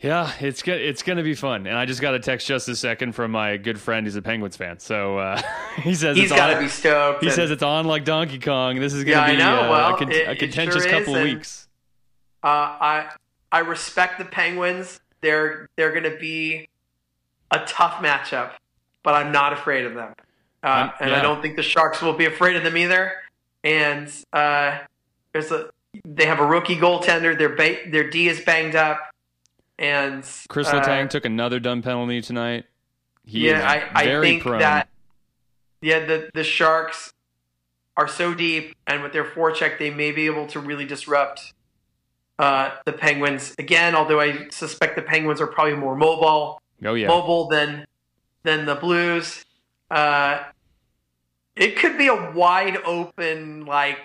Yeah, 0.00 0.32
it's 0.40 0.62
go- 0.62 0.72
it's 0.72 1.02
going 1.02 1.18
to 1.18 1.22
be 1.22 1.34
fun. 1.34 1.66
And 1.66 1.76
I 1.76 1.84
just 1.84 2.00
got 2.00 2.14
a 2.14 2.18
text 2.18 2.46
just 2.46 2.68
a 2.68 2.74
second 2.74 3.12
from 3.12 3.30
my 3.32 3.58
good 3.58 3.78
friend. 3.78 4.06
He's 4.06 4.16
a 4.16 4.22
Penguins 4.22 4.56
fan, 4.56 4.78
so 4.80 5.18
uh, 5.18 5.40
he 5.82 5.94
says 5.94 6.16
He's 6.16 6.30
it's 6.30 6.34
got 6.40 6.54
to 6.54 6.58
be 6.58 6.68
stoked. 6.68 7.20
He 7.20 7.26
and, 7.28 7.34
says 7.36 7.50
it's 7.50 7.62
on 7.62 7.84
like 7.86 8.04
Donkey 8.04 8.38
Kong. 8.38 8.80
This 8.80 8.94
is 8.94 9.04
going 9.04 9.18
Yeah, 9.18 9.26
to 9.26 9.32
I 9.32 9.36
be 9.36 9.42
uh, 9.66 9.70
Well, 9.70 9.94
a, 9.94 9.98
con- 9.98 10.10
it- 10.10 10.28
a 10.28 10.34
contentious 10.36 10.82
sure 10.84 10.90
couple 10.90 11.14
of 11.16 11.20
and- 11.22 11.34
weeks. 11.36 11.68
uh, 12.42 12.46
I 12.48 13.10
I 13.52 13.58
respect 13.60 14.18
the 14.18 14.24
Penguins. 14.24 15.00
They're 15.20 15.68
they're 15.76 15.92
going 15.92 16.10
to 16.10 16.16
be 16.18 16.68
a 17.50 17.58
tough 17.66 18.02
matchup, 18.02 18.52
but 19.02 19.14
I'm 19.14 19.30
not 19.32 19.52
afraid 19.52 19.84
of 19.84 19.94
them. 19.94 20.14
Uh, 20.62 20.90
and 20.98 21.10
yeah. 21.10 21.18
I 21.18 21.22
don't 21.22 21.42
think 21.42 21.56
the 21.56 21.62
Sharks 21.62 22.00
will 22.00 22.14
be 22.14 22.24
afraid 22.26 22.56
of 22.56 22.64
them 22.64 22.76
either. 22.76 23.12
And 23.64 24.10
uh, 24.32 24.78
there's 25.32 25.50
a 25.52 25.68
they 26.04 26.26
have 26.26 26.40
a 26.40 26.46
rookie 26.46 26.76
goaltender. 26.76 27.36
Their 27.36 27.50
ba- 27.50 27.88
their 27.90 28.08
D 28.08 28.28
is 28.28 28.40
banged 28.40 28.76
up, 28.76 29.00
and 29.78 30.24
Chris 30.48 30.68
uh, 30.68 30.80
Letang 30.80 31.08
took 31.10 31.24
another 31.24 31.60
dumb 31.60 31.82
penalty 31.82 32.20
tonight. 32.20 32.66
He 33.24 33.48
yeah, 33.48 33.58
is 33.58 33.64
I, 33.64 33.90
I 33.94 34.20
think 34.20 34.42
prone. 34.42 34.60
that 34.60 34.88
yeah, 35.82 36.04
the 36.04 36.30
the 36.34 36.44
Sharks 36.44 37.12
are 37.96 38.08
so 38.08 38.34
deep, 38.34 38.74
and 38.86 39.02
with 39.02 39.12
their 39.12 39.24
forecheck, 39.24 39.78
they 39.78 39.90
may 39.90 40.12
be 40.12 40.26
able 40.26 40.46
to 40.48 40.60
really 40.60 40.84
disrupt 40.84 41.52
uh, 42.38 42.70
the 42.84 42.92
Penguins 42.92 43.54
again. 43.58 43.94
Although 43.94 44.20
I 44.20 44.48
suspect 44.50 44.96
the 44.96 45.02
Penguins 45.02 45.40
are 45.40 45.46
probably 45.46 45.74
more 45.74 45.96
mobile, 45.96 46.60
oh 46.84 46.94
yeah, 46.94 47.08
mobile 47.08 47.48
than 47.48 47.84
than 48.42 48.66
the 48.66 48.74
Blues. 48.74 49.44
Uh, 49.90 50.44
it 51.56 51.76
could 51.76 51.98
be 51.98 52.06
a 52.06 52.30
wide 52.32 52.76
open 52.84 53.66
like 53.66 53.98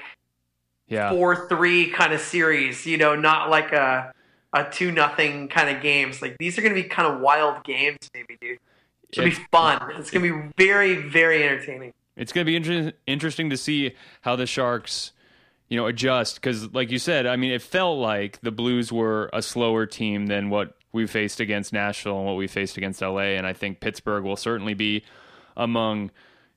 yeah. 0.88 1.10
four 1.12 1.48
three 1.48 1.89
kind 1.89 2.13
of 2.13 2.19
series. 2.21 2.86
You 2.86 2.98
know, 2.98 3.15
not 3.15 3.50
like 3.50 3.71
a 3.71 4.12
a 4.54 4.63
two 4.71 4.91
nothing 4.91 5.48
kind 5.50 5.76
of 5.76 5.82
games. 5.82 6.21
Like 6.21 6.38
these 6.39 6.58
are 6.58 6.62
going 6.62 6.74
to 6.76 6.82
be 6.82 6.88
kind 6.88 7.12
of 7.13 7.19
wild 7.21 7.63
games, 7.63 7.98
maybe, 8.13 8.38
dude. 8.39 8.58
It 9.10 9.15
should 9.15 9.24
be 9.26 9.32
It's- 9.32 9.48
fun. 9.52 9.82
It's 9.98 10.12
going 10.12 10.26
to 10.26 10.41
be 10.48 10.52
very 10.58 10.95
very 10.95 11.43
entertaining. 11.43 11.93
It's 12.15 12.32
going 12.32 12.45
to 12.45 12.50
be 12.50 12.56
inter- 12.56 12.93
interesting 13.06 13.50
to 13.50 13.58
see 13.58 13.93
how 14.21 14.38
the 14.38 14.45
Sharks, 14.45 15.12
you 15.67 15.76
know, 15.78 15.86
adjust 15.86 16.36
because, 16.36 16.74
like 16.74 16.89
you 16.89 16.98
said, 17.00 17.26
I 17.26 17.36
mean, 17.36 17.52
it 17.52 17.62
felt 17.62 18.00
like 18.00 18.39
the 18.41 18.52
Blues 18.52 18.89
were 18.91 19.30
a 19.34 19.41
slower 19.41 19.86
team 19.86 20.28
than 20.28 20.50
what 20.50 20.78
we 20.93 21.08
faced 21.08 21.41
against 21.41 21.74
Nashville 21.74 22.15
and 22.17 22.26
what 22.26 22.38
we 22.38 22.48
faced 22.48 22.78
against 22.78 23.02
LA, 23.02 23.36
and 23.36 23.45
I 23.45 23.52
think 23.52 23.82
Pittsburgh 23.82 24.24
will 24.24 24.38
certainly 24.38 24.74
be 24.74 25.04
among, 25.58 26.10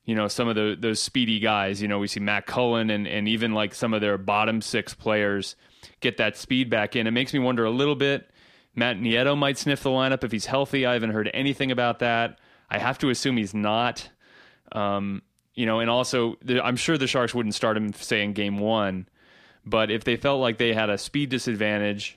you 0.08 0.14
know, 0.14 0.26
some 0.26 0.48
of 0.48 0.54
the 0.54 0.74
those 0.80 1.02
speedy 1.02 1.38
guys. 1.38 1.82
You 1.82 1.86
know, 1.86 1.98
we 1.98 2.06
see 2.08 2.18
Matt 2.18 2.46
Cullen 2.46 2.88
and 2.88 3.06
and 3.06 3.28
even 3.28 3.52
like 3.52 3.74
some 3.74 3.92
of 3.92 4.00
their 4.00 4.16
bottom 4.16 4.62
six 4.62 4.94
players 4.94 5.54
get 6.00 6.16
that 6.16 6.34
speed 6.34 6.70
back 6.70 6.96
in. 6.96 7.06
It 7.06 7.10
makes 7.10 7.34
me 7.34 7.40
wonder 7.40 7.66
a 7.66 7.70
little 7.70 7.94
bit. 7.94 8.30
Matt 8.74 8.96
Nieto 8.96 9.36
might 9.36 9.58
sniff 9.58 9.82
the 9.82 9.90
lineup 9.90 10.24
if 10.24 10.32
he's 10.32 10.46
healthy. 10.46 10.86
I 10.86 10.94
haven't 10.94 11.10
heard 11.10 11.30
anything 11.34 11.70
about 11.70 11.98
that. 11.98 12.38
I 12.70 12.78
have 12.78 12.96
to 13.00 13.10
assume 13.10 13.36
he's 13.36 13.52
not. 13.52 14.08
Um, 14.72 15.20
you 15.54 15.66
know, 15.66 15.80
and 15.80 15.90
also 15.90 16.36
I'm 16.48 16.76
sure 16.76 16.96
the 16.96 17.06
Sharks 17.06 17.34
wouldn't 17.34 17.54
start 17.54 17.76
him 17.76 17.92
say 17.92 18.24
in 18.24 18.32
game 18.32 18.58
one, 18.58 19.10
but 19.66 19.90
if 19.90 20.04
they 20.04 20.16
felt 20.16 20.40
like 20.40 20.56
they 20.56 20.72
had 20.72 20.88
a 20.88 20.96
speed 20.96 21.28
disadvantage, 21.28 22.16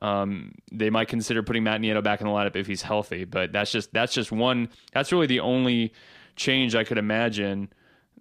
um, 0.00 0.54
they 0.72 0.88
might 0.88 1.08
consider 1.08 1.42
putting 1.42 1.64
Matt 1.64 1.82
Nieto 1.82 2.02
back 2.02 2.22
in 2.22 2.28
the 2.28 2.32
lineup 2.32 2.56
if 2.56 2.66
he's 2.66 2.80
healthy. 2.80 3.24
But 3.24 3.52
that's 3.52 3.70
just 3.70 3.92
that's 3.92 4.14
just 4.14 4.32
one. 4.32 4.70
That's 4.94 5.12
really 5.12 5.26
the 5.26 5.40
only 5.40 5.92
change 6.36 6.74
I 6.74 6.84
could 6.84 6.98
imagine 6.98 7.68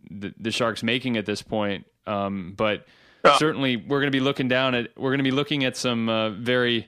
the, 0.09 0.33
the 0.39 0.51
Sharks 0.51 0.81
making 0.83 1.17
at 1.17 1.25
this 1.25 1.41
point. 1.41 1.85
Um, 2.07 2.53
but 2.55 2.85
Yeah. 3.23 3.37
certainly, 3.37 3.75
we're 3.77 3.99
going 3.99 4.11
to 4.11 4.15
be 4.17 4.23
looking 4.23 4.47
down 4.47 4.75
at 4.75 4.89
we're 4.97 5.09
going 5.11 5.19
to 5.19 5.23
be 5.23 5.31
looking 5.31 5.63
at 5.65 5.75
some 5.77 6.09
uh, 6.09 6.29
very 6.31 6.87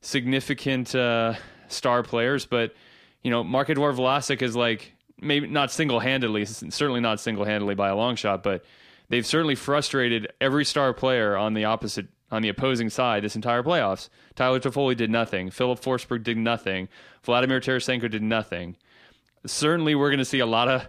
significant 0.00 0.94
uh, 0.94 1.34
star 1.68 2.02
players. 2.02 2.46
But 2.46 2.74
you 3.22 3.30
know, 3.30 3.42
Marc-Edouard 3.42 3.96
Vlasic 3.96 4.42
is 4.42 4.54
like 4.54 4.92
maybe 5.20 5.46
not 5.46 5.70
single 5.70 6.00
handedly, 6.00 6.44
certainly 6.44 7.00
not 7.00 7.20
single 7.20 7.44
handedly 7.44 7.74
by 7.74 7.88
a 7.88 7.96
long 7.96 8.16
shot, 8.16 8.42
but 8.42 8.64
they've 9.08 9.26
certainly 9.26 9.54
frustrated 9.54 10.30
every 10.40 10.64
star 10.64 10.92
player 10.92 11.36
on 11.36 11.54
the 11.54 11.64
opposite 11.64 12.06
on 12.30 12.42
the 12.42 12.48
opposing 12.48 12.90
side 12.90 13.22
this 13.22 13.36
entire 13.36 13.62
playoffs. 13.62 14.08
Tyler 14.34 14.58
Toffoli 14.58 14.96
did 14.96 15.10
nothing. 15.10 15.50
Filip 15.50 15.80
Forsberg 15.80 16.22
did 16.24 16.36
nothing. 16.36 16.88
Vladimir 17.22 17.60
Tarasenko 17.60 18.10
did 18.10 18.22
nothing. 18.22 18.76
Certainly, 19.46 19.94
we're 19.94 20.10
going 20.10 20.18
to 20.18 20.24
see 20.24 20.40
a 20.40 20.46
lot 20.46 20.68
of 20.68 20.88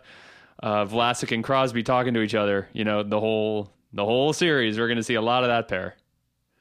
uh, 0.61 0.85
Vlasic 0.85 1.31
and 1.33 1.43
Crosby 1.43 1.83
talking 1.83 2.13
to 2.13 2.21
each 2.21 2.35
other. 2.35 2.69
You 2.73 2.83
know, 2.83 3.03
the 3.03 3.19
whole 3.19 3.71
the 3.93 4.05
whole 4.05 4.33
series. 4.33 4.77
We're 4.77 4.87
going 4.87 4.97
to 4.97 5.03
see 5.03 5.15
a 5.15 5.21
lot 5.21 5.43
of 5.43 5.49
that 5.49 5.67
pair. 5.67 5.95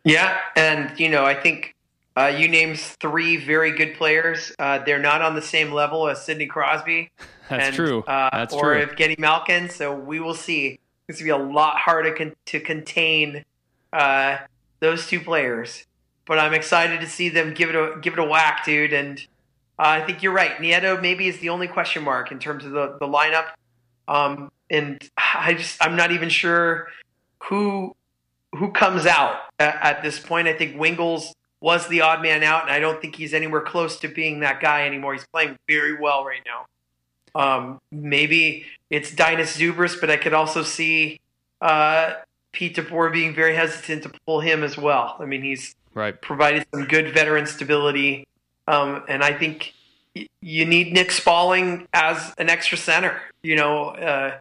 Yeah, 0.05 0.39
and 0.57 0.99
you 0.99 1.09
know, 1.09 1.25
I 1.25 1.35
think 1.35 1.75
uh, 2.17 2.27
you 2.27 2.49
named 2.49 2.79
three 2.79 3.37
very 3.37 3.73
good 3.73 3.95
players. 3.95 4.53
Uh, 4.59 4.79
they're 4.85 5.01
not 5.01 5.23
on 5.23 5.35
the 5.35 5.43
same 5.43 5.73
level 5.73 6.09
as 6.09 6.25
Sidney 6.25 6.47
Crosby. 6.47 7.11
That's 7.49 7.67
and, 7.67 7.75
true. 7.75 8.03
Uh, 8.03 8.31
That's 8.33 8.55
or 8.55 8.75
true. 8.75 8.87
Evgeny 8.87 9.19
Malkin. 9.19 9.69
So 9.69 9.95
we 9.95 10.21
will 10.21 10.35
see. 10.35 10.79
It's 11.09 11.19
gonna 11.19 11.39
be 11.39 11.45
a 11.45 11.53
lot 11.53 11.77
harder 11.77 12.15
con- 12.15 12.35
to 12.47 12.61
contain 12.61 13.45
uh, 13.93 14.39
those 14.81 15.07
two 15.07 15.21
players. 15.21 15.85
But 16.27 16.39
I'm 16.39 16.55
excited 16.55 17.01
to 17.01 17.07
see 17.07 17.29
them 17.29 17.53
give 17.53 17.69
it 17.69 17.75
a 17.75 17.99
give 18.01 18.15
it 18.15 18.19
a 18.19 18.25
whack, 18.25 18.65
dude. 18.65 18.93
And 18.93 19.25
uh, 19.79 19.83
I 19.83 20.01
think 20.07 20.23
you're 20.23 20.33
right. 20.33 20.53
Nieto 20.59 21.01
maybe 21.01 21.27
is 21.29 21.39
the 21.41 21.49
only 21.49 21.69
question 21.69 22.05
mark 22.05 22.31
in 22.33 22.39
terms 22.39 22.65
of 22.65 22.73
the 22.73 22.97
the 23.01 23.07
lineup. 23.07 23.47
Um, 24.07 24.51
and 24.71 25.01
I 25.17 25.55
just 25.55 25.83
I'm 25.85 25.97
not 25.97 26.13
even 26.13 26.29
sure 26.29 26.89
who 27.45 27.95
who 28.55 28.71
comes 28.71 29.07
out 29.07 29.37
at, 29.59 29.79
at 29.83 30.03
this 30.03 30.21
point. 30.21 30.47
I 30.49 30.53
think 30.55 30.77
Wingels 30.77 31.33
was 31.61 31.89
the 31.89 32.03
odd 32.03 32.23
man 32.23 32.43
out, 32.43 32.63
and 32.63 32.71
I 32.71 32.79
don't 32.79 33.01
think 33.01 33.17
he's 33.17 33.33
anywhere 33.35 33.63
close 33.63 33.99
to 34.01 34.09
being 34.09 34.41
that 34.41 34.61
guy 34.61 34.87
anymore. 34.87 35.15
He's 35.15 35.27
playing 35.27 35.59
very 35.67 35.99
well 35.99 36.25
right 36.25 36.43
now. 36.45 36.67
Um, 37.35 37.81
maybe 37.91 38.65
it's 38.91 39.11
Dainius 39.11 39.59
Zubrus, 39.59 39.99
but 40.01 40.11
I 40.11 40.17
could 40.17 40.35
also 40.35 40.63
see 40.63 41.21
uh, 41.61 42.15
Pete 42.53 42.77
DeBoer 42.77 43.13
being 43.13 43.35
very 43.35 43.57
hesitant 43.57 44.05
to 44.05 44.13
pull 44.25 44.41
him 44.41 44.63
as 44.63 44.77
well. 44.77 45.17
I 45.19 45.25
mean, 45.25 45.43
he's 45.43 45.75
Right. 45.95 46.21
provided 46.21 46.67
some 46.75 46.85
good 46.87 47.15
veteran 47.15 47.47
stability, 47.47 48.27
um, 48.67 49.05
and 49.09 49.23
I 49.23 49.33
think 49.33 49.75
y- 50.15 50.29
you 50.41 50.65
need 50.65 50.93
Nick 50.93 51.09
Spaling 51.09 51.87
as 51.93 52.35
an 52.39 52.49
extra 52.49 52.79
center. 52.79 53.21
You 53.43 53.57
know, 53.57 53.89
uh, 53.89 54.39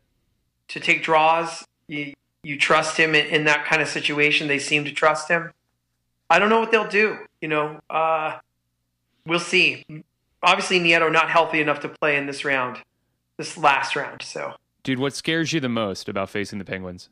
to 0.69 0.79
take 0.79 1.03
draws. 1.03 1.65
You 1.87 2.13
you 2.43 2.57
trust 2.57 2.97
him 2.97 3.15
in, 3.15 3.25
in 3.27 3.43
that 3.45 3.65
kind 3.65 3.81
of 3.81 3.87
situation. 3.87 4.47
They 4.47 4.59
seem 4.59 4.85
to 4.85 4.91
trust 4.91 5.29
him. 5.29 5.51
I 6.29 6.39
don't 6.39 6.49
know 6.49 6.59
what 6.59 6.71
they'll 6.71 6.87
do. 6.87 7.19
You 7.41 7.47
know, 7.47 7.79
uh, 7.89 8.39
we'll 9.25 9.39
see. 9.39 9.85
Obviously, 10.41 10.79
Nieto 10.79 11.11
not 11.11 11.29
healthy 11.29 11.61
enough 11.61 11.79
to 11.81 11.89
play 11.89 12.17
in 12.17 12.25
this 12.25 12.43
round, 12.43 12.79
this 13.37 13.57
last 13.57 13.95
round. 13.95 14.21
So, 14.21 14.55
Dude, 14.83 14.99
what 14.99 15.13
scares 15.13 15.53
you 15.53 15.59
the 15.59 15.69
most 15.69 16.09
about 16.09 16.29
facing 16.29 16.59
the 16.59 16.65
Penguins? 16.65 17.09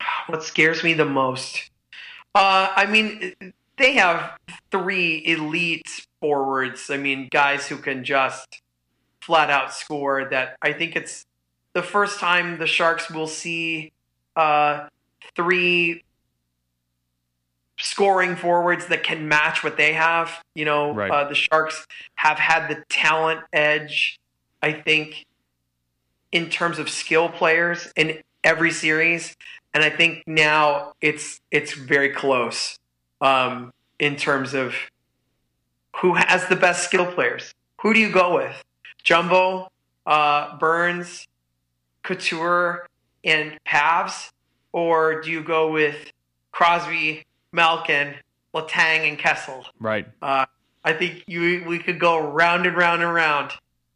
what 0.26 0.42
scares 0.42 0.82
me 0.82 0.94
the 0.94 1.04
most? 1.04 1.70
Uh, 2.34 2.68
I 2.74 2.86
mean, 2.86 3.34
they 3.76 3.92
have 3.94 4.32
three 4.70 5.22
elite 5.24 6.05
forwards. 6.20 6.90
I 6.90 6.96
mean, 6.96 7.28
guys 7.30 7.66
who 7.68 7.76
can 7.76 8.04
just 8.04 8.62
flat 9.20 9.50
out 9.50 9.72
score. 9.72 10.28
That 10.30 10.56
I 10.62 10.72
think 10.72 10.96
it's 10.96 11.26
the 11.72 11.82
first 11.82 12.18
time 12.20 12.58
the 12.58 12.66
Sharks 12.66 13.10
will 13.10 13.26
see 13.26 13.92
uh, 14.36 14.88
three 15.34 16.02
scoring 17.78 18.36
forwards 18.36 18.86
that 18.86 19.02
can 19.02 19.28
match 19.28 19.62
what 19.62 19.76
they 19.76 19.92
have. 19.92 20.42
You 20.54 20.64
know, 20.64 20.92
Right. 20.94 21.10
uh, 21.10 21.28
the 21.28 21.34
Sharks 21.34 21.86
have 22.14 22.38
had 22.38 22.68
the 22.68 22.82
talent 22.88 23.40
edge, 23.52 24.18
I 24.62 24.72
think, 24.72 25.26
in 26.32 26.48
terms 26.48 26.78
of 26.78 26.88
skill 26.88 27.28
players 27.28 27.92
in 27.96 28.22
every 28.44 28.70
series, 28.70 29.36
and 29.74 29.82
I 29.84 29.90
think 29.90 30.22
now 30.26 30.92
it's 31.00 31.40
it's 31.50 31.72
very 31.74 32.10
close 32.10 32.78
um, 33.20 33.72
in 33.98 34.16
terms 34.16 34.54
of 34.54 34.74
who 36.00 36.14
has 36.14 36.46
the 36.48 36.56
best 36.56 36.84
skill 36.84 37.06
players. 37.06 37.54
Who 37.80 37.94
do 37.94 38.00
you 38.00 38.10
go 38.10 38.34
with? 38.34 38.62
Jumbo, 39.02 39.68
uh, 40.06 40.56
Burns, 40.58 41.26
Couture, 42.02 42.86
and 43.24 43.58
Pavs, 43.66 44.30
or 44.72 45.20
do 45.20 45.30
you 45.30 45.42
go 45.42 45.70
with 45.70 46.12
Crosby, 46.52 47.24
Malkin, 47.52 48.14
Letang, 48.54 49.08
and 49.08 49.18
Kessel? 49.18 49.64
Right. 49.80 50.06
Uh, 50.20 50.46
I 50.84 50.92
think 50.92 51.24
you 51.26 51.64
we 51.66 51.78
could 51.78 51.98
go 51.98 52.18
round 52.18 52.66
and 52.66 52.76
round 52.76 53.02
and 53.02 53.12
round 53.12 53.52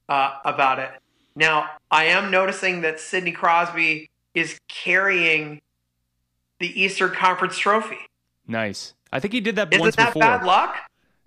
uh, 0.09 0.39
about 0.45 0.79
it. 0.79 0.91
Now, 1.37 1.71
I 1.91 2.07
am 2.07 2.31
noticing 2.31 2.81
that 2.81 2.99
Sidney 2.99 3.33
Crosby 3.33 4.11
is 4.35 4.59
carrying 4.69 5.61
the 6.59 6.81
Eastern 6.81 7.13
Conference 7.13 7.57
Trophy. 7.57 7.99
Nice. 8.47 8.95
I 9.13 9.21
think 9.21 9.33
he 9.33 9.41
did 9.41 9.57
that 9.57 9.73
Isn't 9.73 9.81
once 9.81 9.97
that 9.97 10.09
before. 10.09 10.21
bad 10.21 10.45
luck? 10.45 10.77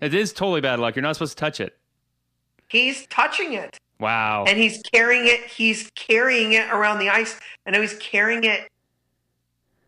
It 0.00 0.14
is 0.14 0.32
totally 0.32 0.60
bad 0.60 0.80
luck. 0.80 0.96
You're 0.96 1.02
not 1.02 1.14
supposed 1.16 1.36
to 1.36 1.40
touch 1.40 1.60
it. 1.60 1.76
He's 2.68 3.06
touching 3.06 3.52
it. 3.54 3.78
Wow. 4.00 4.44
and 4.48 4.58
he's 4.58 4.82
carrying 4.92 5.26
it. 5.26 5.46
He's 5.46 5.90
carrying 5.94 6.52
it 6.54 6.68
around 6.70 6.98
the 6.98 7.08
ice. 7.08 7.38
I 7.64 7.70
know 7.70 7.80
he's 7.80 7.94
carrying 7.98 8.42
it 8.44 8.68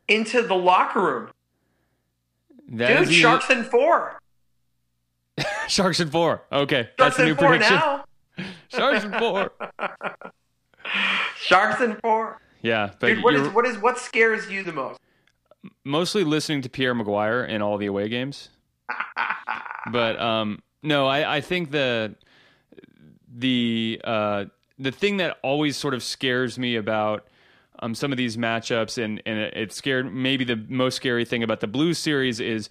into 0.09 0.43
the 0.43 0.55
locker 0.55 1.01
room. 1.01 1.31
That 2.69 3.01
Dude, 3.01 3.09
is 3.09 3.15
Sharks 3.15 3.51
in 3.51 3.65
four. 3.65 4.19
Sharks 5.69 6.01
in 6.01 6.11
four. 6.11 6.43
Okay, 6.53 6.83
Sharks 6.83 6.95
that's 6.99 7.17
the 7.17 7.25
new 7.25 7.35
four 7.35 7.49
prediction. 7.49 7.77
now. 7.77 8.05
Sharks 8.69 9.05
in 9.05 9.13
four. 9.13 9.53
Sharks 11.37 11.81
in 11.81 11.97
four. 11.97 12.41
Yeah, 12.63 12.91
Dude, 13.01 13.23
what 13.23 13.35
is 13.35 13.49
what 13.53 13.67
is 13.67 13.77
what 13.79 13.99
scares 13.99 14.49
you 14.51 14.63
the 14.65 14.73
most? 14.73 14.99
mostly 15.85 16.23
listening 16.25 16.63
to 16.63 16.69
Pierre 16.69 16.95
McGuire 16.95 17.47
in 17.49 17.61
all 17.61 17.77
the 17.77 17.87
away 17.87 18.09
games. 18.09 18.49
but 19.93 20.21
um, 20.21 20.63
no, 20.83 21.07
I, 21.07 21.37
I 21.37 21.41
think 21.41 21.71
the 21.71 22.15
the 23.35 24.01
uh, 24.05 24.45
the 24.79 24.93
thing 24.93 25.19
that 25.19 25.39
always 25.43 25.77
sort 25.77 25.95
of 25.95 26.03
scares 26.03 26.59
me 26.59 26.77
about 26.77 27.27
um, 27.81 27.95
some 27.95 28.13
of 28.13 28.19
these 28.19 28.37
matchups, 28.37 29.03
and 29.03 29.23
and 29.27 29.39
it, 29.39 29.57
it 29.57 29.73
scared 29.73 30.13
maybe 30.13 30.45
the 30.45 30.57
most 30.69 30.97
scary 30.97 31.25
thing 31.25 31.43
about 31.43 31.61
the 31.61 31.67
Blues 31.67 31.99
series 31.99 32.41
is 32.41 32.71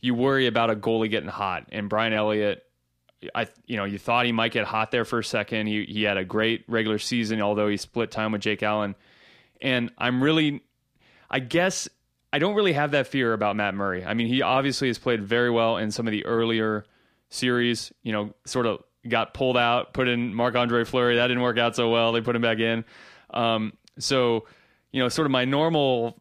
you 0.00 0.14
worry 0.14 0.46
about 0.46 0.70
a 0.70 0.76
goalie 0.76 1.10
getting 1.10 1.28
hot, 1.28 1.66
and 1.72 1.88
Brian 1.88 2.12
Elliott. 2.12 2.64
I 3.36 3.46
you 3.66 3.76
know 3.76 3.84
you 3.84 3.98
thought 3.98 4.26
he 4.26 4.32
might 4.32 4.52
get 4.52 4.64
hot 4.66 4.90
there 4.90 5.04
for 5.04 5.20
a 5.20 5.24
second. 5.24 5.68
He 5.68 5.84
he 5.84 6.02
had 6.02 6.16
a 6.16 6.24
great 6.24 6.64
regular 6.66 6.98
season, 6.98 7.40
although 7.40 7.68
he 7.68 7.76
split 7.76 8.10
time 8.10 8.32
with 8.32 8.40
Jake 8.40 8.62
Allen, 8.64 8.96
and 9.60 9.92
I'm 9.96 10.22
really, 10.22 10.62
I 11.30 11.38
guess 11.38 11.88
I 12.32 12.38
don't 12.38 12.54
really 12.54 12.72
have 12.72 12.92
that 12.92 13.06
fear 13.06 13.32
about 13.32 13.56
Matt 13.56 13.74
Murray. 13.74 14.04
I 14.04 14.14
mean, 14.14 14.26
he 14.26 14.42
obviously 14.42 14.88
has 14.88 14.98
played 14.98 15.22
very 15.22 15.50
well 15.50 15.76
in 15.76 15.90
some 15.90 16.06
of 16.06 16.12
the 16.12 16.24
earlier 16.24 16.84
series. 17.28 17.92
You 18.02 18.12
know, 18.12 18.34
sort 18.46 18.66
of 18.66 18.82
got 19.06 19.34
pulled 19.34 19.56
out, 19.56 19.92
put 19.92 20.08
in 20.08 20.34
Marc 20.34 20.54
Andre 20.54 20.84
Fleury. 20.84 21.16
That 21.16 21.26
didn't 21.26 21.42
work 21.42 21.58
out 21.58 21.76
so 21.76 21.90
well. 21.90 22.12
They 22.12 22.20
put 22.22 22.34
him 22.34 22.42
back 22.42 22.58
in. 22.58 22.84
Um, 23.30 23.74
so, 23.98 24.46
you 24.92 25.02
know, 25.02 25.08
sort 25.08 25.26
of 25.26 25.30
my 25.30 25.44
normal 25.44 26.16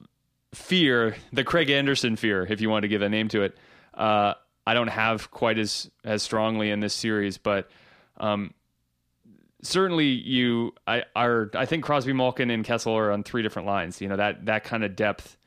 fear, 0.53 1.15
the 1.31 1.45
Craig 1.45 1.69
Anderson 1.69 2.17
fear, 2.17 2.45
if 2.49 2.59
you 2.59 2.69
want 2.69 2.83
to 2.83 2.89
give 2.89 3.01
a 3.01 3.09
name 3.09 3.29
to 3.29 3.43
it, 3.43 3.57
uh, 3.93 4.33
I 4.67 4.73
don't 4.73 4.89
have 4.89 5.31
quite 5.31 5.57
as 5.57 5.89
as 6.03 6.23
strongly 6.23 6.69
in 6.69 6.79
this 6.79 6.93
series, 6.93 7.37
but. 7.37 7.69
Um, 8.17 8.53
certainly 9.63 10.07
you 10.07 10.73
I 10.87 11.03
are 11.15 11.49
I 11.53 11.65
think 11.65 11.83
Crosby 11.83 12.13
Malkin 12.13 12.49
and 12.49 12.65
Kessel 12.65 12.93
are 12.93 13.11
on 13.11 13.23
three 13.23 13.41
different 13.41 13.67
lines. 13.67 14.01
You 14.01 14.09
know, 14.09 14.17
that 14.17 14.45
that 14.45 14.63
kind 14.63 14.83
of 14.83 14.95
depth 14.95 15.37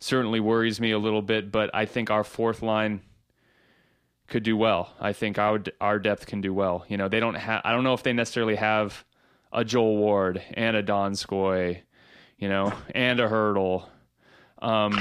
certainly 0.00 0.40
worries 0.40 0.80
me 0.80 0.90
a 0.92 0.98
little 0.98 1.22
bit, 1.22 1.50
but 1.50 1.70
I 1.74 1.86
think 1.86 2.10
our 2.10 2.24
fourth 2.24 2.62
line 2.62 3.02
could 4.26 4.42
do 4.42 4.56
well. 4.56 4.94
I 5.00 5.12
think 5.12 5.38
our 5.38 5.62
our 5.80 5.98
depth 5.98 6.26
can 6.26 6.40
do 6.40 6.52
well. 6.52 6.84
You 6.88 6.96
know, 6.96 7.08
they 7.08 7.20
don't 7.20 7.34
have 7.34 7.62
I 7.64 7.72
don't 7.72 7.84
know 7.84 7.94
if 7.94 8.02
they 8.02 8.12
necessarily 8.12 8.56
have 8.56 9.04
a 9.52 9.64
Joel 9.64 9.96
Ward 9.96 10.42
and 10.52 10.76
a 10.76 10.82
Donskoy, 10.82 11.80
you 12.38 12.48
know, 12.48 12.72
and 12.94 13.18
a 13.20 13.28
Hertl. 13.28 13.86
Um 14.60 14.98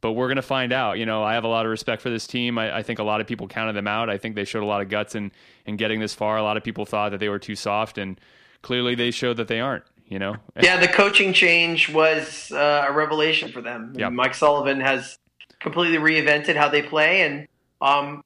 but 0.00 0.12
we're 0.12 0.28
going 0.28 0.36
to 0.36 0.42
find 0.42 0.72
out. 0.72 0.98
You 0.98 1.06
know, 1.06 1.24
I 1.24 1.34
have 1.34 1.42
a 1.42 1.48
lot 1.48 1.66
of 1.66 1.70
respect 1.70 2.02
for 2.02 2.10
this 2.10 2.26
team. 2.26 2.58
I, 2.58 2.76
I 2.76 2.82
think 2.84 2.98
a 2.98 3.02
lot 3.02 3.20
of 3.20 3.26
people 3.26 3.48
counted 3.48 3.72
them 3.72 3.88
out. 3.88 4.08
I 4.08 4.18
think 4.18 4.36
they 4.36 4.44
showed 4.44 4.62
a 4.62 4.66
lot 4.66 4.80
of 4.80 4.88
guts 4.88 5.16
in, 5.16 5.32
in 5.64 5.76
getting 5.76 5.98
this 5.98 6.14
far. 6.14 6.36
A 6.36 6.42
lot 6.42 6.56
of 6.56 6.62
people 6.62 6.84
thought 6.84 7.10
that 7.10 7.18
they 7.18 7.28
were 7.28 7.38
too 7.38 7.56
soft, 7.56 7.98
and 7.98 8.20
clearly 8.62 8.94
they 8.94 9.10
showed 9.10 9.38
that 9.38 9.48
they 9.48 9.58
aren't. 9.58 9.84
You 10.08 10.18
know, 10.20 10.36
Yeah, 10.60 10.78
the 10.78 10.88
coaching 10.88 11.32
change 11.32 11.92
was 11.92 12.52
uh, 12.52 12.86
a 12.88 12.92
revelation 12.92 13.50
for 13.50 13.60
them. 13.60 13.92
Yep. 13.96 14.12
Mike 14.12 14.34
Sullivan 14.34 14.80
has 14.80 15.18
completely 15.58 15.98
reinvented 15.98 16.54
how 16.54 16.68
they 16.68 16.82
play, 16.82 17.22
and 17.22 17.48
um, 17.80 18.22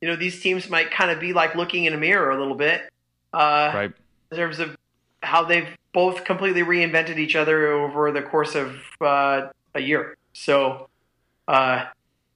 you 0.00 0.08
know 0.08 0.16
these 0.16 0.40
teams 0.40 0.70
might 0.70 0.90
kind 0.90 1.10
of 1.10 1.20
be 1.20 1.32
like 1.32 1.54
looking 1.54 1.84
in 1.84 1.92
a 1.92 1.98
mirror 1.98 2.30
a 2.30 2.38
little 2.38 2.54
bit 2.54 2.90
uh, 3.32 3.70
right? 3.74 3.92
in 4.30 4.36
terms 4.36 4.58
of 4.58 4.76
how 5.22 5.44
they've 5.44 5.68
both 5.92 6.24
completely 6.24 6.62
reinvented 6.62 7.18
each 7.18 7.36
other 7.36 7.72
over 7.72 8.12
the 8.12 8.22
course 8.22 8.54
of 8.54 8.76
uh, 9.00 9.48
a 9.74 9.80
year. 9.80 10.16
So 10.32 10.88
uh, 11.46 11.86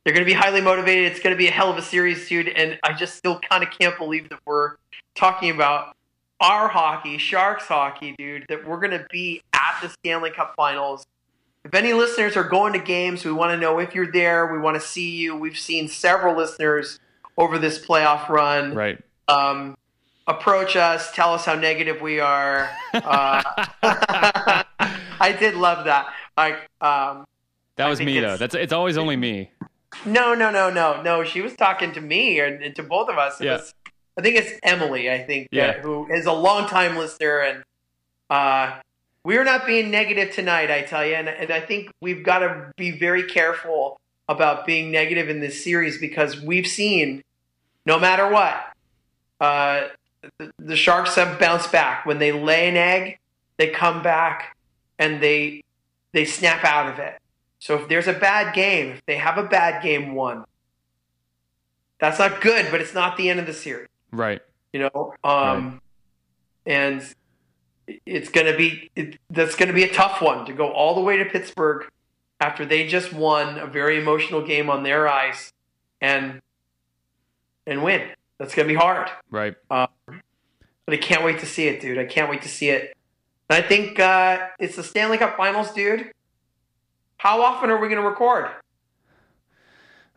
they're 0.05 0.15
going 0.15 0.27
to 0.27 0.31
be 0.31 0.33
highly 0.33 0.61
motivated. 0.61 1.13
It's 1.13 1.21
going 1.21 1.35
to 1.35 1.39
be 1.39 1.49
a 1.49 1.53
hell 1.53 1.71
of 1.71 1.79
a 1.79 1.83
series, 1.83 2.29
dude. 2.29 2.49
And 2.49 2.79
I 2.83 2.93
just 2.93 3.17
still 3.17 3.39
kind 3.41 3.63
of 3.63 3.71
can't 3.71 3.97
believe 3.99 4.29
that 4.31 4.41
we're 4.45 4.77
talking 5.15 5.51
about 5.51 5.97
our 6.43 6.69
hockey, 6.69 7.17
Sharks 7.19 7.65
hockey, 7.65 8.15
dude. 8.19 8.45
That 8.49 8.67
we're 8.67 8.79
going 8.81 8.91
to 8.91 9.07
be 9.11 9.43
at 9.55 9.79
the 9.81 9.89
Stanley 9.89 10.31
Cup 10.31 10.55
Finals. 10.57 11.07
If 11.65 11.73
any 11.75 11.93
listeners 11.93 12.37
are 12.37 12.45
going 12.45 12.73
to 12.73 12.81
games, 12.81 13.25
we 13.25 13.33
want 13.33 13.53
to 13.53 13.57
know 13.57 13.79
if 13.79 13.95
you're 13.95 14.11
there. 14.11 14.53
We 14.53 14.59
want 14.59 14.75
to 14.75 14.81
see 14.87 15.11
you. 15.17 15.37
We've 15.37 15.59
seen 15.59 15.87
several 15.89 16.37
listeners 16.37 16.99
over 17.39 17.57
this 17.59 17.79
playoff 17.85 18.29
run 18.29 18.75
Right. 18.75 18.99
um, 19.29 19.77
approach 20.27 20.75
us, 20.77 21.13
tell 21.13 21.33
us 21.33 21.45
how 21.45 21.55
negative 21.55 22.01
we 22.03 22.19
are. 22.21 22.69
Uh, 22.93 23.43
I 25.21 25.37
did 25.39 25.55
love 25.55 25.85
that. 25.87 26.13
Like, 26.37 26.55
um, 26.81 27.25
That 27.77 27.89
was 27.89 28.01
me 28.01 28.19
though. 28.21 28.35
it's- 28.35 28.39
That's 28.41 28.55
it's 28.57 28.73
always 28.73 28.99
only 28.99 29.17
me. 29.17 29.51
no, 30.05 30.35
no, 30.35 30.51
no, 30.51 30.69
no, 30.71 31.01
no. 31.03 31.23
She 31.25 31.41
was 31.43 31.55
talking 31.55 31.93
to 31.93 32.01
me 32.01 32.41
and, 32.41 32.63
and 32.63 32.75
to 32.77 32.83
both 32.83 33.09
of 33.09 33.19
us. 33.19 33.41
It 33.41 33.45
Yeah. 33.45 33.53
was, 33.59 33.75
I 34.17 34.23
think 34.23 34.37
it's 34.37 34.59
Emily. 34.63 35.11
I 35.11 35.23
think 35.23 35.49
Yeah. 35.51 35.69
that, 35.73 35.81
who 35.81 36.07
is 36.13 36.27
a 36.27 36.33
longtime 36.33 36.97
listener, 36.97 37.41
and 37.41 37.65
uh, 38.31 38.81
we're 39.25 39.45
not 39.45 39.67
being 39.67 39.91
negative 39.91 40.35
tonight. 40.35 40.71
I 40.71 40.83
tell 40.83 41.05
you, 41.07 41.15
and, 41.15 41.29
and 41.29 41.51
I 41.51 41.61
think 41.61 41.91
we've 42.01 42.23
got 42.25 42.41
to 42.41 42.73
be 42.77 42.91
very 42.91 43.25
careful 43.25 44.01
about 44.29 44.67
being 44.67 44.91
negative 44.91 45.29
in 45.29 45.41
this 45.41 45.63
series 45.65 45.99
because 45.99 46.41
we've 46.41 46.67
seen, 46.67 47.23
no 47.87 47.99
matter 47.99 48.29
what, 48.29 48.73
uh, 49.41 49.89
the, 50.39 50.53
the 50.59 50.77
Sharks 50.77 51.15
have 51.17 51.39
bounced 51.39 51.73
back 51.73 52.07
when 52.07 52.19
they 52.19 52.33
lay 52.33 52.69
an 52.69 52.77
egg. 52.77 53.19
They 53.57 53.69
come 53.69 54.03
back 54.03 54.57
and 54.99 55.21
they 55.23 55.63
they 56.13 56.25
snap 56.25 56.65
out 56.65 56.89
of 56.93 56.99
it. 56.99 57.19
So 57.59 57.79
if 57.79 57.89
there's 57.89 58.09
a 58.09 58.13
bad 58.13 58.55
game, 58.55 58.91
if 58.91 59.07
they 59.07 59.17
have 59.17 59.39
a 59.39 59.45
bad 59.45 59.83
game 59.83 60.15
one, 60.15 60.45
that's 61.99 62.19
not 62.19 62.41
good, 62.41 62.69
but 62.71 62.81
it's 62.81 62.95
not 62.95 63.17
the 63.17 63.31
end 63.31 63.41
of 63.41 63.47
the 63.47 63.53
series, 63.53 63.89
Right. 64.13 64.43
you 64.73 64.81
know. 64.81 65.15
Um, 65.25 65.81
and 66.67 67.03
it's 68.07 68.29
gonna 68.29 68.57
be 68.57 68.91
it, 68.95 69.19
that's 69.31 69.57
gonna 69.57 69.73
be 69.73 69.83
a 69.83 69.93
tough 69.93 70.23
one 70.23 70.47
to 70.47 70.53
go 70.53 70.71
all 70.71 70.95
the 70.95 71.01
way 71.01 71.17
to 71.17 71.25
Pittsburgh 71.25 71.89
after 72.41 72.65
they 72.65 72.87
just 72.87 73.13
won 73.13 73.59
a 73.59 73.67
very 73.67 73.99
emotional 74.01 74.43
game 74.43 74.71
on 74.71 74.83
their 74.83 75.09
ice 75.09 75.53
and 76.01 76.41
and 77.67 77.83
win. 77.83 78.09
That's 78.39 78.55
gonna 78.55 78.69
be 78.69 78.75
hard. 78.75 79.11
Right. 79.31 79.55
But 80.85 80.95
I 80.95 80.97
can't 80.97 81.25
wait 81.25 81.39
to 81.41 81.47
see 81.47 81.69
it, 81.69 81.81
dude. 81.81 81.99
I 81.99 82.05
can't 82.05 82.29
wait 82.31 82.43
to 82.43 82.49
see 82.49 82.69
it. 82.71 82.95
And 83.49 83.63
I 83.65 83.67
think 83.67 84.01
uh, 84.01 84.49
it's 84.59 84.77
the 84.77 84.83
Stanley 84.83 85.19
Cup 85.19 85.37
Finals, 85.37 85.73
dude. 85.73 86.11
How 87.19 87.43
often 87.43 87.71
are 87.71 87.79
we 87.79 87.89
going 87.89 88.03
to 88.03 88.09
record? 88.09 88.51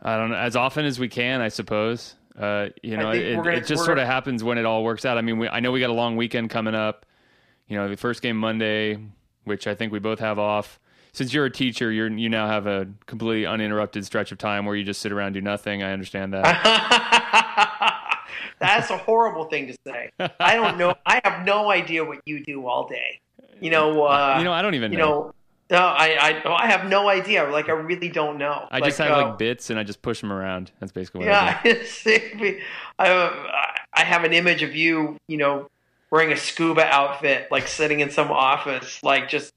I 0.02 0.16
don't 0.16 0.30
know. 0.30 0.36
As 0.36 0.56
often 0.56 0.84
as 0.84 0.98
we 0.98 1.08
can, 1.08 1.40
I 1.40 1.48
suppose. 1.48 2.16
Uh, 2.38 2.68
you 2.82 2.96
know, 2.96 3.10
it, 3.10 3.34
gonna- 3.36 3.50
it 3.52 3.66
just 3.66 3.84
sort 3.84 3.98
of 3.98 4.06
happens 4.06 4.44
when 4.44 4.58
it 4.58 4.66
all 4.66 4.84
works 4.84 5.04
out. 5.04 5.16
I 5.18 5.22
mean, 5.22 5.38
we, 5.38 5.48
I 5.48 5.60
know 5.60 5.72
we 5.72 5.80
got 5.80 5.90
a 5.90 5.94
long 5.94 6.16
weekend 6.16 6.50
coming 6.50 6.74
up. 6.74 7.06
You 7.68 7.76
know, 7.76 7.88
the 7.88 7.96
first 7.96 8.20
game 8.22 8.36
Monday, 8.36 8.98
which 9.44 9.66
I 9.66 9.74
think 9.74 9.92
we 9.92 9.98
both 9.98 10.20
have 10.20 10.38
off. 10.38 10.78
Since 11.12 11.32
you're 11.32 11.46
a 11.46 11.50
teacher, 11.50 11.90
you're 11.90 12.10
you 12.10 12.28
now 12.28 12.46
have 12.46 12.66
a 12.66 12.86
completely 13.06 13.46
uninterrupted 13.46 14.04
stretch 14.04 14.32
of 14.32 14.38
time 14.38 14.66
where 14.66 14.76
you 14.76 14.84
just 14.84 15.00
sit 15.00 15.12
around 15.12 15.28
and 15.28 15.34
do 15.34 15.40
nothing. 15.40 15.82
I 15.82 15.92
understand 15.92 16.34
that. 16.34 18.20
That's 18.58 18.90
a 18.90 18.98
horrible 18.98 19.44
thing 19.46 19.66
to 19.68 19.76
say. 19.86 20.10
I 20.40 20.56
don't 20.56 20.76
know. 20.78 20.94
I 21.06 21.20
have 21.24 21.44
no 21.46 21.70
idea 21.70 22.04
what 22.04 22.20
you 22.26 22.42
do 22.44 22.66
all 22.66 22.86
day. 22.86 23.20
You 23.60 23.70
know. 23.70 24.04
Uh, 24.06 24.36
you 24.38 24.44
know, 24.44 24.52
I 24.52 24.62
don't 24.62 24.74
even 24.74 24.92
You 24.92 24.98
know. 24.98 25.08
know. 25.08 25.32
No, 25.68 25.78
I, 25.78 26.42
I, 26.44 26.64
I 26.64 26.66
have 26.68 26.88
no 26.88 27.08
idea. 27.08 27.42
Like, 27.44 27.68
I 27.68 27.72
really 27.72 28.08
don't 28.08 28.38
know. 28.38 28.68
I 28.70 28.80
just 28.80 28.98
have 28.98 29.10
uh, 29.10 29.22
like 29.22 29.38
bits 29.38 29.68
and 29.70 29.78
I 29.78 29.82
just 29.82 30.00
push 30.00 30.20
them 30.20 30.32
around. 30.32 30.70
That's 30.78 30.92
basically 30.92 31.26
what 31.26 31.30
I 31.30 31.60
Yeah, 31.64 31.74
do. 32.04 32.60
I, 32.98 33.76
I 33.92 34.04
have 34.04 34.22
an 34.24 34.32
image 34.32 34.62
of 34.62 34.76
you, 34.76 35.16
you 35.26 35.36
know, 35.38 35.68
wearing 36.10 36.30
a 36.30 36.36
scuba 36.36 36.84
outfit, 36.84 37.48
like 37.50 37.66
sitting 37.66 37.98
in 37.98 38.10
some 38.10 38.30
office, 38.30 39.02
like 39.02 39.28
just 39.28 39.52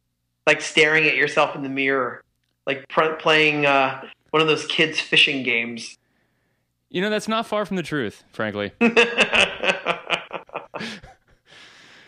like 0.48 0.62
staring 0.62 1.06
at 1.06 1.16
yourself 1.16 1.56
in 1.56 1.62
the 1.62 1.70
mirror, 1.70 2.24
like 2.66 2.88
pr- 2.90 3.14
playing 3.20 3.68
uh, 3.68 4.04
one 4.32 4.42
of 4.42 4.48
those 4.48 4.66
kids' 4.66 5.00
fishing 5.00 5.44
games. 5.44 5.96
You 6.90 7.02
know, 7.02 7.12
that's 7.12 7.28
not 7.28 7.46
far 7.46 7.68
from 7.68 7.78
the 7.78 7.84
truth, 7.84 8.24
frankly. 8.32 8.72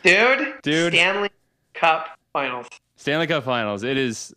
Dude, 0.04 0.56
Dude. 0.64 0.94
Stanley 0.94 1.30
Cup 1.76 2.18
Finals. 2.34 2.68
Stanley 3.02 3.26
Cup 3.26 3.44
Finals. 3.44 3.82
It 3.82 3.98
is, 3.98 4.32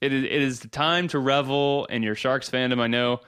it 0.00 0.10
is, 0.10 0.24
it 0.24 0.32
is 0.32 0.60
the 0.60 0.68
time 0.68 1.06
to 1.08 1.18
revel 1.18 1.84
in 1.90 2.02
your 2.02 2.14
Sharks 2.14 2.48
fandom. 2.48 2.80
I 2.80 2.86
know 2.86 3.20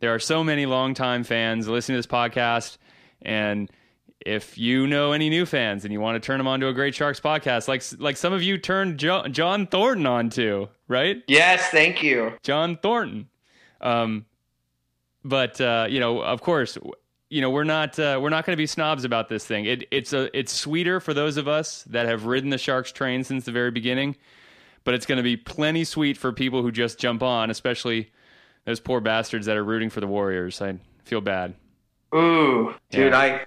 there 0.00 0.12
are 0.12 0.18
so 0.18 0.42
many 0.42 0.66
longtime 0.66 1.22
fans 1.22 1.68
listening 1.68 1.94
to 1.94 1.98
this 2.00 2.08
podcast, 2.08 2.76
and 3.22 3.70
if 4.18 4.58
you 4.58 4.88
know 4.88 5.12
any 5.12 5.30
new 5.30 5.46
fans 5.46 5.84
and 5.84 5.92
you 5.92 6.00
want 6.00 6.20
to 6.20 6.26
turn 6.26 6.38
them 6.38 6.48
on 6.48 6.58
to 6.58 6.66
a 6.66 6.72
great 6.72 6.92
Sharks 6.92 7.20
podcast, 7.20 7.68
like 7.68 7.84
like 8.00 8.16
some 8.16 8.32
of 8.32 8.42
you 8.42 8.58
turned 8.58 8.98
jo- 8.98 9.28
John 9.28 9.68
Thornton 9.68 10.06
on 10.06 10.28
to, 10.30 10.70
right? 10.88 11.22
Yes, 11.28 11.68
thank 11.68 12.02
you. 12.02 12.32
John 12.42 12.78
Thornton. 12.82 13.28
Um, 13.80 14.26
but 15.24 15.60
uh, 15.60 15.86
you 15.88 16.00
know, 16.00 16.20
of 16.20 16.40
course, 16.40 16.76
you 17.28 17.40
know 17.40 17.50
we're 17.50 17.64
not 17.64 17.98
uh, 17.98 18.18
we're 18.20 18.30
not 18.30 18.46
going 18.46 18.54
to 18.54 18.60
be 18.60 18.66
snobs 18.66 19.04
about 19.04 19.28
this 19.28 19.44
thing. 19.44 19.64
It, 19.64 19.86
it's 19.90 20.12
a 20.12 20.36
it's 20.36 20.52
sweeter 20.52 21.00
for 21.00 21.14
those 21.14 21.36
of 21.36 21.48
us 21.48 21.82
that 21.84 22.06
have 22.06 22.24
ridden 22.24 22.50
the 22.50 22.58
Sharks 22.58 22.92
train 22.92 23.24
since 23.24 23.44
the 23.44 23.52
very 23.52 23.70
beginning, 23.70 24.16
but 24.84 24.94
it's 24.94 25.06
going 25.06 25.16
to 25.16 25.22
be 25.22 25.36
plenty 25.36 25.84
sweet 25.84 26.16
for 26.16 26.32
people 26.32 26.62
who 26.62 26.70
just 26.70 26.98
jump 26.98 27.22
on, 27.22 27.50
especially 27.50 28.10
those 28.64 28.80
poor 28.80 29.00
bastards 29.00 29.46
that 29.46 29.56
are 29.56 29.64
rooting 29.64 29.90
for 29.90 30.00
the 30.00 30.06
Warriors. 30.06 30.60
I 30.62 30.78
feel 31.04 31.20
bad. 31.20 31.54
Ooh, 32.14 32.74
dude, 32.90 33.12
I 33.12 33.44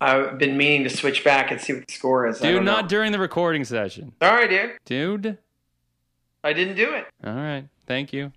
I've 0.00 0.38
been 0.38 0.56
meaning 0.56 0.84
to 0.84 0.90
switch 0.90 1.24
back 1.24 1.50
and 1.50 1.60
see 1.60 1.74
what 1.74 1.86
the 1.86 1.92
score 1.92 2.26
is. 2.26 2.38
Dude, 2.38 2.56
don't 2.56 2.64
know. 2.64 2.86
during 2.86 3.12
the 3.12 3.18
recording 3.18 3.64
session. 3.64 4.12
Sorry, 4.22 4.48
dude. 4.48 4.72
Dude. 4.84 5.38
I 6.42 6.52
didn't 6.52 6.76
do 6.76 6.92
it. 6.92 7.06
All 7.24 7.34
right. 7.34 7.64
Thank 7.86 8.12
you. 8.12 8.32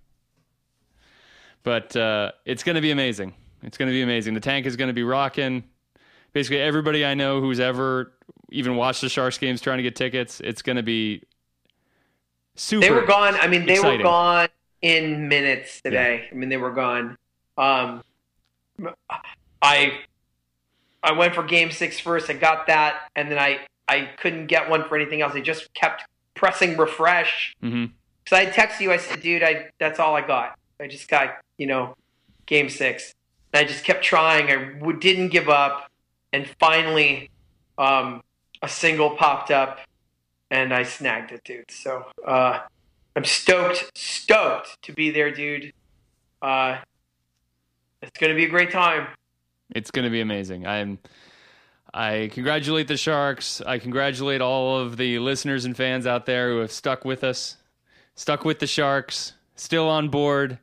But 1.63 1.93
uh, 1.95 2.31
it's 2.45 2.63
going 2.63 2.75
to 2.75 2.81
be 2.81 2.91
amazing. 2.91 3.33
It's 3.63 3.77
going 3.77 3.87
to 3.87 3.93
be 3.93 4.01
amazing. 4.01 4.33
The 4.33 4.39
tank 4.39 4.65
is 4.65 4.75
going 4.75 4.89
to 4.89 4.93
be 4.93 5.03
rocking. 5.03 5.63
Basically, 6.33 6.59
everybody 6.59 7.05
I 7.05 7.13
know 7.13 7.41
who's 7.41 7.59
ever 7.59 8.13
even 8.49 8.75
watched 8.75 9.01
the 9.01 9.09
Sharks 9.09 9.37
games 9.37 9.61
trying 9.61 9.77
to 9.77 9.83
get 9.83 9.95
tickets, 9.95 10.39
it's 10.41 10.61
going 10.61 10.75
to 10.75 10.83
be 10.83 11.23
super. 12.55 12.85
They 12.85 12.91
were 12.91 13.05
gone. 13.05 13.35
I 13.35 13.47
mean, 13.47 13.65
they 13.65 13.73
exciting. 13.73 13.99
were 13.99 14.03
gone 14.03 14.49
in 14.81 15.27
minutes 15.27 15.81
today. 15.81 16.27
I 16.31 16.35
mean, 16.35 16.49
they 16.49 16.57
were 16.57 16.71
gone. 16.71 17.17
Um, 17.57 18.03
I 19.61 19.99
I 21.01 21.11
went 21.13 21.33
for 21.33 21.43
game 21.43 21.71
six 21.71 21.99
first. 21.99 22.29
I 22.29 22.33
got 22.33 22.67
that, 22.67 23.09
and 23.15 23.31
then 23.31 23.39
I 23.39 23.61
I 23.87 24.09
couldn't 24.17 24.47
get 24.47 24.69
one 24.69 24.83
for 24.87 24.95
anything 24.95 25.21
else. 25.21 25.33
I 25.33 25.41
just 25.41 25.73
kept 25.73 26.03
pressing 26.35 26.77
refresh. 26.77 27.55
So 28.27 28.35
I 28.35 28.45
texted 28.45 28.81
you. 28.81 28.91
I 28.91 28.97
said, 28.97 29.21
"Dude, 29.21 29.41
I 29.41 29.69
that's 29.79 29.99
all 29.99 30.15
I 30.15 30.21
got. 30.21 30.57
I 30.79 30.87
just 30.87 31.07
got 31.07 31.37
you 31.57 31.65
know 31.65 31.95
game 32.45 32.69
six. 32.69 33.13
And 33.57 33.65
I 33.65 33.67
just 33.67 33.83
kept 33.83 34.03
trying. 34.03 34.51
I 34.51 34.73
w- 34.77 34.99
didn't 34.99 35.29
give 35.29 35.49
up, 35.49 35.89
and 36.31 36.47
finally, 36.59 37.31
um, 37.79 38.21
a 38.61 38.69
single 38.69 39.15
popped 39.15 39.49
up, 39.49 39.79
and 40.51 40.71
I 40.71 40.83
snagged 40.83 41.31
it, 41.31 41.43
dude. 41.43 41.71
So 41.71 42.05
uh, 42.23 42.59
I'm 43.15 43.25
stoked, 43.25 43.91
stoked 43.95 44.79
to 44.83 44.93
be 44.93 45.09
there, 45.09 45.31
dude. 45.31 45.73
Uh, 46.39 46.77
it's 48.03 48.19
gonna 48.19 48.35
be 48.35 48.45
a 48.45 48.47
great 48.47 48.69
time. 48.69 49.07
It's 49.73 49.89
going 49.89 50.05
to 50.05 50.11
be 50.11 50.21
amazing. 50.21 50.67
I'm. 50.67 50.99
I 51.93 52.29
congratulate 52.31 52.87
the 52.87 52.95
Sharks. 52.95 53.59
I 53.61 53.79
congratulate 53.79 54.39
all 54.39 54.77
of 54.77 54.97
the 54.97 55.17
listeners 55.17 55.65
and 55.65 55.75
fans 55.75 56.05
out 56.05 56.27
there 56.27 56.51
who 56.51 56.59
have 56.59 56.71
stuck 56.71 57.05
with 57.05 57.23
us, 57.23 57.57
stuck 58.13 58.45
with 58.45 58.59
the 58.59 58.67
Sharks, 58.67 59.33
still 59.55 59.89
on 59.89 60.09
board. 60.09 60.59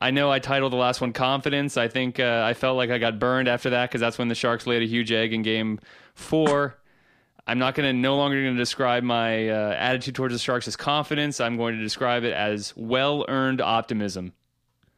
I 0.00 0.10
know 0.10 0.30
I 0.30 0.38
titled 0.38 0.72
the 0.72 0.76
last 0.76 1.00
one 1.00 1.12
"Confidence." 1.12 1.76
I 1.76 1.88
think 1.88 2.20
uh, 2.20 2.44
I 2.46 2.54
felt 2.54 2.76
like 2.76 2.90
I 2.90 2.98
got 2.98 3.18
burned 3.18 3.48
after 3.48 3.70
that 3.70 3.90
because 3.90 4.00
that's 4.00 4.18
when 4.18 4.28
the 4.28 4.34
Sharks 4.34 4.66
laid 4.66 4.82
a 4.82 4.86
huge 4.86 5.10
egg 5.10 5.32
in 5.32 5.42
Game 5.42 5.80
Four. 6.14 6.78
I'm 7.46 7.58
not 7.58 7.74
going 7.74 7.88
to 7.88 7.98
no 7.98 8.16
longer 8.16 8.40
going 8.42 8.54
to 8.54 8.58
describe 8.58 9.02
my 9.02 9.48
uh, 9.48 9.74
attitude 9.78 10.14
towards 10.14 10.34
the 10.34 10.38
Sharks 10.38 10.68
as 10.68 10.76
confidence. 10.76 11.40
I'm 11.40 11.56
going 11.56 11.76
to 11.76 11.82
describe 11.82 12.24
it 12.24 12.34
as 12.34 12.74
well 12.76 13.24
earned 13.26 13.60
optimism. 13.60 14.34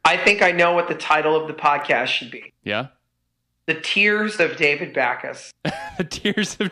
I 0.05 0.17
think 0.17 0.43
I 0.43 0.51
know 0.51 0.73
what 0.73 0.89
the 0.89 0.95
title 0.95 1.37
of 1.37 1.47
the 1.47 1.55
podcast 1.55 2.09
should 2.09 2.31
be: 2.31 2.53
Yeah. 2.63 2.89
"The 3.67 3.75
Tears 3.75 4.41
of 4.41 4.57
David 4.57 4.93
Backes." 4.93 5.53
the 5.99 6.05
tears 6.05 6.57
of 6.61 6.71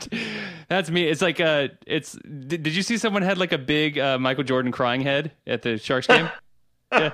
that's 0.68 0.90
me 0.90 1.06
it's 1.06 1.20
like 1.20 1.38
uh 1.38 1.68
it's 1.86 2.12
did, 2.46 2.62
did 2.62 2.74
you 2.74 2.82
see 2.82 2.96
someone 2.96 3.20
had 3.20 3.36
like 3.36 3.52
a 3.52 3.58
big 3.58 3.98
uh, 3.98 4.18
michael 4.18 4.42
jordan 4.42 4.72
crying 4.72 5.02
head 5.02 5.32
at 5.46 5.60
the 5.60 5.76
sharks 5.76 6.06
game 6.06 6.30
yeah. 6.92 7.10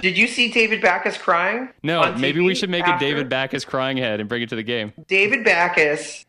Did 0.00 0.16
you 0.16 0.26
see 0.26 0.50
David 0.50 0.80
Backes 0.80 1.16
crying? 1.18 1.68
no 1.82 2.14
maybe 2.16 2.40
we 2.40 2.54
should 2.54 2.70
make 2.70 2.84
after? 2.84 3.04
a 3.04 3.08
david 3.08 3.28
backes 3.28 3.64
crying 3.64 3.96
head 3.96 4.20
and 4.20 4.28
bring 4.28 4.42
it 4.42 4.48
to 4.48 4.56
the 4.56 4.62
game 4.62 4.92
David 5.06 5.44
Backes 5.44 6.24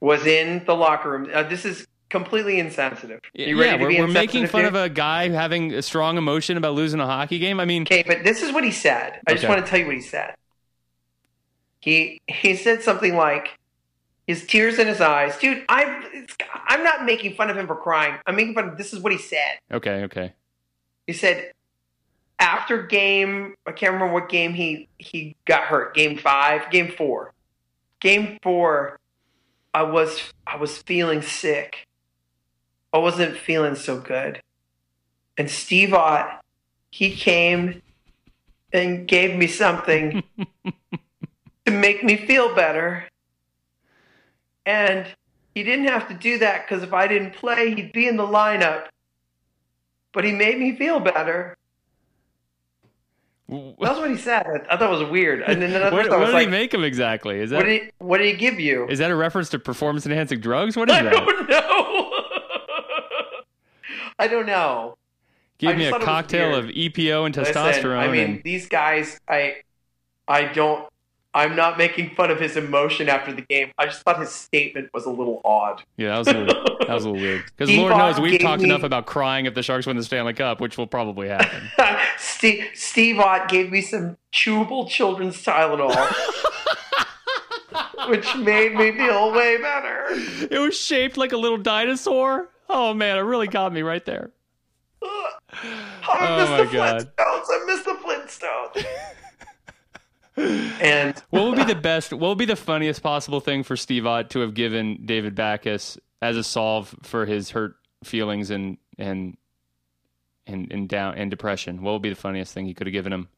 was 0.00 0.26
in 0.26 0.64
the 0.64 0.74
locker 0.74 1.10
room. 1.10 1.28
Uh, 1.32 1.42
this 1.42 1.64
is 1.64 1.86
completely 2.08 2.58
insensitive. 2.58 3.20
You 3.34 3.60
ready 3.60 3.70
yeah 3.70 3.88
we're, 4.00 4.06
we're 4.06 4.12
making 4.12 4.46
fun 4.46 4.62
here? 4.62 4.68
of 4.68 4.74
a 4.74 4.88
guy 4.88 5.28
having 5.28 5.74
a 5.74 5.82
strong 5.82 6.16
emotion 6.18 6.56
about 6.56 6.74
losing 6.74 6.98
a 7.00 7.06
hockey 7.06 7.38
game 7.38 7.60
i 7.60 7.64
mean 7.64 7.82
Okay, 7.82 8.02
but 8.06 8.24
this 8.24 8.42
is 8.42 8.52
what 8.52 8.64
he 8.64 8.72
said. 8.72 9.20
I 9.26 9.34
just 9.34 9.46
want 9.48 9.64
to 9.64 9.70
tell 9.70 9.78
you 9.78 9.86
what 9.86 9.94
he 9.94 10.00
said. 10.02 10.34
He 11.80 12.20
he 12.26 12.56
said 12.56 12.82
something 12.82 13.16
like, 13.16 13.58
his 14.26 14.46
tears 14.46 14.78
in 14.78 14.86
his 14.86 15.00
eyes, 15.00 15.38
dude. 15.38 15.64
I'm 15.68 16.26
I'm 16.66 16.84
not 16.84 17.04
making 17.04 17.34
fun 17.34 17.48
of 17.50 17.56
him 17.56 17.66
for 17.66 17.76
crying. 17.76 18.14
I'm 18.26 18.36
making 18.36 18.54
fun 18.54 18.68
of. 18.70 18.76
This 18.78 18.92
is 18.92 19.00
what 19.00 19.12
he 19.12 19.18
said. 19.18 19.58
okay 19.72 20.02
okay 20.04 20.34
He 21.06 21.12
said 21.12 21.52
after 22.40 22.82
game, 22.82 23.54
I 23.66 23.72
can't 23.72 23.92
remember 23.92 24.14
what 24.14 24.28
game 24.28 24.54
he 24.54 24.88
he 24.98 25.36
got 25.44 25.64
hurt. 25.64 25.94
Game 25.94 26.18
five, 26.18 26.70
game 26.70 26.90
four, 26.90 27.34
game 28.00 28.38
four. 28.42 28.98
I 29.72 29.82
was 29.82 30.32
I 30.46 30.56
was 30.56 30.78
feeling 30.78 31.22
sick. 31.22 31.86
I 32.92 32.98
wasn't 32.98 33.36
feeling 33.36 33.76
so 33.76 34.00
good. 34.00 34.40
And 35.38 35.48
Steve 35.48 35.94
Ott, 35.94 36.42
he 36.90 37.14
came 37.14 37.82
and 38.72 39.06
gave 39.06 39.36
me 39.36 39.46
something 39.46 40.22
to 41.66 41.72
make 41.72 42.02
me 42.02 42.16
feel 42.16 42.54
better. 42.54 43.04
And 44.66 45.06
he 45.54 45.62
didn't 45.62 45.86
have 45.86 46.08
to 46.08 46.14
do 46.14 46.38
that 46.38 46.66
because 46.66 46.82
if 46.82 46.92
I 46.92 47.06
didn't 47.06 47.34
play, 47.34 47.74
he'd 47.74 47.92
be 47.92 48.08
in 48.08 48.16
the 48.16 48.26
lineup. 48.26 48.86
But 50.12 50.24
he 50.24 50.32
made 50.32 50.58
me 50.58 50.74
feel 50.74 50.98
better. 50.98 51.56
That's 53.50 53.98
what 53.98 54.10
he 54.10 54.16
said. 54.16 54.46
I, 54.46 54.74
I 54.74 54.78
thought 54.78 54.92
it 54.92 54.98
was 55.00 55.10
weird. 55.10 55.42
And 55.42 55.60
then 55.60 55.72
what, 55.92 56.08
what 56.10 56.26
did 56.26 56.32
like, 56.32 56.46
he 56.46 56.50
make 56.50 56.72
him 56.72 56.84
exactly 56.84 57.40
is 57.40 57.50
what 57.50 57.60
that 57.60 57.66
did, 57.66 57.82
he, 57.82 57.90
what 57.98 58.18
did 58.18 58.26
he 58.28 58.34
give 58.34 58.60
you? 58.60 58.86
is 58.88 59.00
that 59.00 59.10
a 59.10 59.16
reference 59.16 59.48
to 59.50 59.58
performance 59.58 60.06
enhancing 60.06 60.40
drugs 60.40 60.76
what 60.76 60.88
is 60.88 60.96
I 60.96 61.02
that 61.02 61.12
don't 61.12 61.48
know. 61.50 62.12
I 64.18 64.28
don't 64.28 64.46
know. 64.46 64.96
give 65.58 65.70
I 65.70 65.74
me 65.76 65.86
a 65.86 65.90
thought 65.90 65.96
it 66.02 66.04
was 66.04 66.06
cocktail 66.06 66.54
of 66.54 66.66
epo 66.66 67.26
and 67.26 67.36
Listen, 67.36 67.54
testosterone 67.54 67.98
I 67.98 68.08
mean, 68.08 68.20
and 68.20 68.42
these 68.44 68.68
guys, 68.68 69.18
I, 69.26 69.56
I 70.28 70.44
don't. 70.44 70.89
I'm 71.32 71.54
not 71.54 71.78
making 71.78 72.10
fun 72.16 72.32
of 72.32 72.40
his 72.40 72.56
emotion 72.56 73.08
after 73.08 73.32
the 73.32 73.42
game. 73.42 73.70
I 73.78 73.86
just 73.86 74.02
thought 74.02 74.18
his 74.18 74.30
statement 74.30 74.90
was 74.92 75.04
a 75.06 75.10
little 75.10 75.40
odd. 75.44 75.80
Yeah, 75.96 76.08
that 76.08 76.18
was 76.18 76.28
a 76.28 76.32
little, 76.32 76.64
that 76.80 76.88
was 76.94 77.04
a 77.04 77.10
little 77.10 77.22
weird. 77.22 77.44
Because 77.56 77.70
Lord 77.76 77.96
knows 77.96 78.18
we've 78.18 78.40
talked 78.40 78.62
me- 78.62 78.68
enough 78.68 78.82
about 78.82 79.06
crying 79.06 79.46
if 79.46 79.54
the 79.54 79.62
Sharks 79.62 79.86
win 79.86 79.96
the 79.96 80.02
Stanley 80.02 80.32
Cup, 80.32 80.60
which 80.60 80.76
will 80.76 80.88
probably 80.88 81.28
happen. 81.28 81.70
Steve, 82.18 82.64
Steve 82.74 83.20
Ott 83.20 83.48
gave 83.48 83.70
me 83.70 83.80
some 83.80 84.16
chewable 84.32 84.88
children's 84.88 85.36
Tylenol, 85.44 85.94
which 88.08 88.34
made 88.36 88.74
me 88.74 88.92
feel 88.92 89.32
way 89.32 89.56
better. 89.58 90.06
it 90.50 90.58
was 90.60 90.76
shaped 90.76 91.16
like 91.16 91.32
a 91.32 91.36
little 91.36 91.58
dinosaur. 91.58 92.48
Oh 92.68 92.92
man, 92.94 93.16
it 93.16 93.20
really 93.22 93.46
got 93.46 93.72
me 93.72 93.82
right 93.82 94.04
there. 94.04 94.30
I 95.02 95.32
Oh 96.08 96.36
miss 96.40 96.50
my 96.50 96.64
the 96.64 96.72
God. 96.72 97.10
Flintstones. 97.16 97.46
I 97.50 97.64
miss 97.66 97.82
the 97.84 97.92
Flintstones. 97.92 98.86
And 100.80 101.16
What 101.30 101.44
would 101.44 101.56
be 101.56 101.64
the 101.64 101.80
best? 101.80 102.12
What 102.12 102.28
would 102.28 102.38
be 102.38 102.44
the 102.44 102.56
funniest 102.56 103.02
possible 103.02 103.40
thing 103.40 103.62
for 103.62 103.76
Steve 103.76 104.06
Ott 104.06 104.30
to 104.30 104.40
have 104.40 104.54
given 104.54 105.02
David 105.04 105.34
Backes 105.34 105.98
as 106.22 106.36
a 106.36 106.42
solve 106.44 106.94
for 107.02 107.26
his 107.26 107.50
hurt 107.50 107.76
feelings 108.04 108.50
and 108.50 108.78
and 108.98 109.36
and 110.46 110.70
and 110.72 110.88
down 110.88 111.16
and 111.16 111.30
depression? 111.30 111.82
What 111.82 111.92
would 111.92 112.02
be 112.02 112.08
the 112.10 112.14
funniest 112.16 112.54
thing 112.54 112.66
he 112.66 112.74
could 112.74 112.86
have 112.86 112.92
given 112.92 113.12
him? 113.12 113.28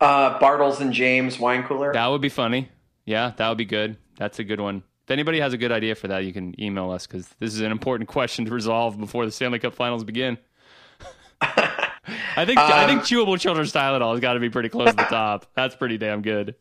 uh, 0.00 0.38
Bartles 0.38 0.80
and 0.80 0.92
James 0.92 1.38
wine 1.38 1.62
cooler. 1.62 1.92
That 1.92 2.06
would 2.06 2.22
be 2.22 2.30
funny. 2.30 2.70
Yeah, 3.04 3.32
that 3.36 3.48
would 3.48 3.58
be 3.58 3.64
good. 3.66 3.96
That's 4.16 4.38
a 4.38 4.44
good 4.44 4.60
one. 4.60 4.82
If 5.04 5.10
anybody 5.10 5.40
has 5.40 5.52
a 5.52 5.58
good 5.58 5.72
idea 5.72 5.94
for 5.94 6.08
that, 6.08 6.24
you 6.24 6.32
can 6.32 6.58
email 6.60 6.90
us 6.90 7.06
because 7.06 7.28
this 7.38 7.52
is 7.52 7.60
an 7.60 7.72
important 7.72 8.08
question 8.08 8.44
to 8.46 8.50
resolve 8.52 8.98
before 8.98 9.26
the 9.26 9.32
Stanley 9.32 9.58
Cup 9.58 9.74
Finals 9.74 10.04
begin. 10.04 10.38
I 12.36 12.44
think 12.44 12.58
I 12.58 12.84
Um, 12.84 12.88
think 12.88 13.02
chewable 13.02 13.38
children's 13.38 13.72
Tylenol 13.72 14.12
has 14.12 14.20
got 14.20 14.34
to 14.34 14.40
be 14.40 14.50
pretty 14.50 14.68
close 14.68 14.90
to 14.90 14.96
the 14.96 15.02
top. 15.04 15.46
That's 15.54 15.74
pretty 15.74 15.98
damn 15.98 16.22
good. 16.22 16.54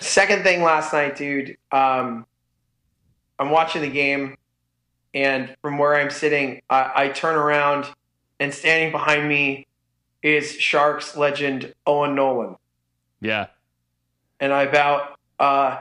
Second 0.00 0.42
thing 0.42 0.62
last 0.62 0.92
night, 0.92 1.16
dude. 1.16 1.56
Um, 1.72 2.26
I'm 3.38 3.50
watching 3.50 3.82
the 3.82 3.88
game, 3.90 4.36
and 5.14 5.54
from 5.62 5.78
where 5.78 5.94
I'm 5.96 6.10
sitting, 6.10 6.62
I, 6.70 6.92
I 6.94 7.08
turn 7.08 7.36
around, 7.36 7.86
and 8.38 8.52
standing 8.52 8.92
behind 8.92 9.28
me 9.28 9.66
is 10.22 10.52
Sharks 10.52 11.16
legend 11.16 11.74
Owen 11.86 12.14
Nolan. 12.14 12.56
Yeah, 13.22 13.48
And 14.38 14.52
I 14.52 14.62
about, 14.62 15.18
uh, 15.38 15.78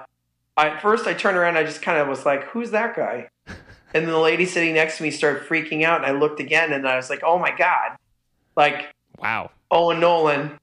I, 0.58 0.68
at 0.68 0.82
first 0.82 1.08
I 1.08 1.14
turned 1.14 1.38
around, 1.38 1.58
I 1.58 1.64
just 1.64 1.82
kind 1.82 1.98
of 1.98 2.08
was 2.10 2.26
like, 2.26 2.44
"Who's 2.50 2.72
that 2.72 2.96
guy?" 2.96 3.30
And 3.92 4.06
then 4.06 4.12
the 4.12 4.20
lady 4.20 4.46
sitting 4.46 4.76
next 4.76 4.98
to 4.98 5.04
me 5.04 5.10
started 5.10 5.42
freaking 5.48 5.84
out, 5.84 6.04
and 6.04 6.06
I 6.06 6.12
looked 6.18 6.40
again, 6.40 6.74
and 6.74 6.88
I 6.88 6.96
was 6.96 7.10
like, 7.10 7.24
"Oh 7.24 7.40
my 7.40 7.50
god!" 7.56 7.98
Like 8.56 8.94
wow. 9.22 9.52
Owen 9.72 10.00
Nolan. 10.00 10.60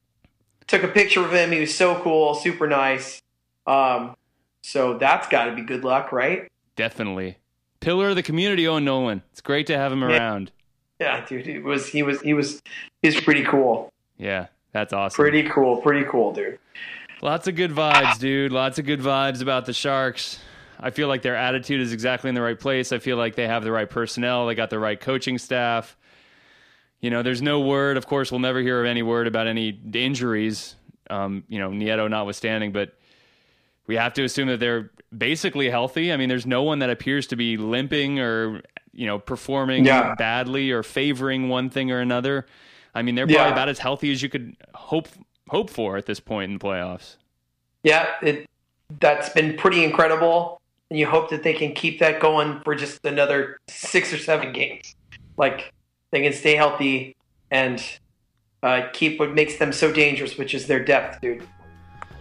Took 0.66 0.82
a 0.82 0.88
picture 0.88 1.24
of 1.24 1.32
him. 1.32 1.52
He 1.52 1.60
was 1.60 1.74
so 1.74 2.00
cool, 2.02 2.34
super 2.34 2.66
nice. 2.66 3.22
Um, 3.66 4.16
so 4.62 4.98
that's 4.98 5.28
got 5.28 5.44
to 5.44 5.54
be 5.54 5.62
good 5.62 5.84
luck, 5.84 6.10
right? 6.10 6.50
Definitely. 6.74 7.38
Pillar 7.80 8.10
of 8.10 8.16
the 8.16 8.22
community, 8.22 8.66
Owen 8.66 8.84
Nolan. 8.84 9.22
It's 9.30 9.40
great 9.40 9.68
to 9.68 9.78
have 9.78 9.92
him 9.92 10.02
around. 10.02 10.50
Yeah, 10.98 11.24
dude. 11.24 11.46
It 11.46 11.62
was 11.62 11.86
he 11.86 12.02
was 12.02 12.20
he 12.22 12.34
was 12.34 12.62
he's 13.02 13.20
pretty 13.20 13.44
cool. 13.44 13.92
Yeah, 14.18 14.46
that's 14.72 14.92
awesome. 14.92 15.22
Pretty 15.22 15.44
cool. 15.44 15.76
Pretty 15.82 16.04
cool, 16.08 16.32
dude. 16.32 16.58
Lots 17.22 17.46
of 17.48 17.54
good 17.54 17.70
vibes, 17.70 18.18
dude. 18.18 18.52
Lots 18.52 18.78
of 18.78 18.86
good 18.86 19.00
vibes 19.00 19.42
about 19.42 19.66
the 19.66 19.72
Sharks. 19.72 20.38
I 20.80 20.90
feel 20.90 21.08
like 21.08 21.22
their 21.22 21.36
attitude 21.36 21.80
is 21.80 21.92
exactly 21.92 22.28
in 22.28 22.34
the 22.34 22.42
right 22.42 22.58
place. 22.58 22.92
I 22.92 22.98
feel 22.98 23.16
like 23.16 23.34
they 23.36 23.46
have 23.46 23.64
the 23.64 23.72
right 23.72 23.88
personnel. 23.88 24.46
They 24.46 24.54
got 24.54 24.70
the 24.70 24.78
right 24.78 25.00
coaching 25.00 25.38
staff. 25.38 25.96
You 27.00 27.10
know, 27.10 27.22
there's 27.22 27.42
no 27.42 27.60
word. 27.60 27.96
Of 27.96 28.06
course, 28.06 28.30
we'll 28.30 28.40
never 28.40 28.60
hear 28.60 28.80
of 28.80 28.86
any 28.86 29.02
word 29.02 29.26
about 29.26 29.46
any 29.46 29.78
injuries. 29.92 30.76
Um, 31.10 31.44
you 31.48 31.58
know, 31.58 31.70
Nieto 31.70 32.08
notwithstanding, 32.10 32.72
but 32.72 32.94
we 33.86 33.96
have 33.96 34.12
to 34.14 34.24
assume 34.24 34.48
that 34.48 34.58
they're 34.58 34.90
basically 35.16 35.70
healthy. 35.70 36.12
I 36.12 36.16
mean, 36.16 36.28
there's 36.28 36.46
no 36.46 36.62
one 36.62 36.80
that 36.80 36.90
appears 36.90 37.26
to 37.28 37.36
be 37.36 37.56
limping 37.56 38.18
or 38.18 38.62
you 38.92 39.06
know 39.06 39.18
performing 39.18 39.84
Yeah. 39.84 40.14
badly 40.16 40.70
or 40.72 40.82
favoring 40.82 41.48
one 41.48 41.70
thing 41.70 41.90
or 41.92 42.00
another. 42.00 42.46
I 42.94 43.02
mean, 43.02 43.14
they're 43.14 43.26
probably 43.26 43.42
Yeah. 43.48 43.52
about 43.52 43.68
as 43.68 43.78
healthy 43.78 44.10
as 44.10 44.22
you 44.22 44.28
could 44.28 44.56
hope 44.74 45.08
hope 45.48 45.70
for 45.70 45.96
at 45.96 46.06
this 46.06 46.18
point 46.18 46.50
in 46.50 46.58
the 46.58 46.64
playoffs. 46.64 47.16
Yeah, 47.84 48.06
it 48.22 48.46
that's 49.00 49.28
been 49.28 49.56
pretty 49.56 49.84
incredible, 49.84 50.60
and 50.90 50.98
you 50.98 51.06
hope 51.06 51.30
that 51.30 51.42
they 51.42 51.52
can 51.52 51.72
keep 51.72 51.98
that 52.00 52.18
going 52.20 52.60
for 52.64 52.74
just 52.74 53.04
another 53.04 53.58
six 53.68 54.12
or 54.12 54.18
seven 54.18 54.52
games. 54.52 54.94
Like 55.36 55.72
they 56.16 56.22
can 56.22 56.32
stay 56.32 56.54
healthy 56.54 57.14
and 57.50 57.84
uh, 58.62 58.88
keep 58.94 59.20
what 59.20 59.34
makes 59.34 59.58
them 59.58 59.70
so 59.70 59.92
dangerous, 59.92 60.38
which 60.38 60.54
is 60.54 60.66
their 60.66 60.82
depth, 60.82 61.20
dude. 61.20 61.46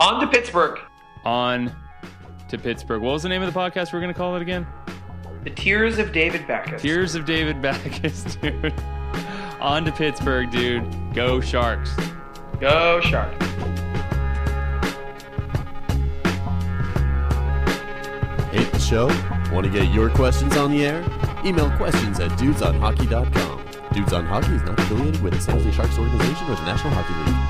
On 0.02 0.20
to 0.20 0.28
Pittsburgh. 0.28 0.80
On 1.24 1.74
to 2.50 2.58
Pittsburgh. 2.58 3.02
What 3.02 3.14
was 3.14 3.24
the 3.24 3.30
name 3.30 3.42
of 3.42 3.54
the 3.54 3.58
podcast 3.58 3.94
we're 3.94 4.02
going 4.02 4.14
to 4.14 4.18
call 4.18 4.36
it 4.36 4.42
again? 4.42 4.68
The 5.46 5.50
Tears 5.52 5.98
of 5.98 6.12
David 6.12 6.46
Backes. 6.46 6.82
Tears 6.82 7.16
of 7.16 7.24
David 7.26 7.62
Backes, 7.62 8.36
dude. 8.42 8.74
On 9.62 9.86
to 9.86 9.94
Pittsburgh, 9.94 10.52
dude. 10.52 10.84
Go 11.14 11.40
Sharks. 11.40 11.96
Go 12.60 13.00
Shark. 13.00 13.32
Hate 18.52 18.72
the 18.74 18.80
show? 18.80 19.08
Want 19.54 19.66
to 19.66 19.72
get 19.72 19.94
your 19.94 20.10
questions 20.10 20.58
on 20.58 20.72
the 20.72 20.86
air? 20.86 21.02
Email 21.46 21.70
questions 21.78 22.20
at 22.20 22.32
dudesonhockey.com. 22.32 23.55
Dudes 23.96 24.12
on 24.12 24.26
Hockey 24.26 24.56
is 24.56 24.64
not 24.64 24.78
affiliated 24.78 25.22
with 25.24 25.36
the 25.36 25.40
San 25.40 25.56
Jose 25.56 25.72
Sharks 25.72 25.98
organization 25.98 26.52
or 26.52 26.56
the 26.56 26.66
National 26.66 26.94
Hockey 26.94 27.14
League. 27.32 27.45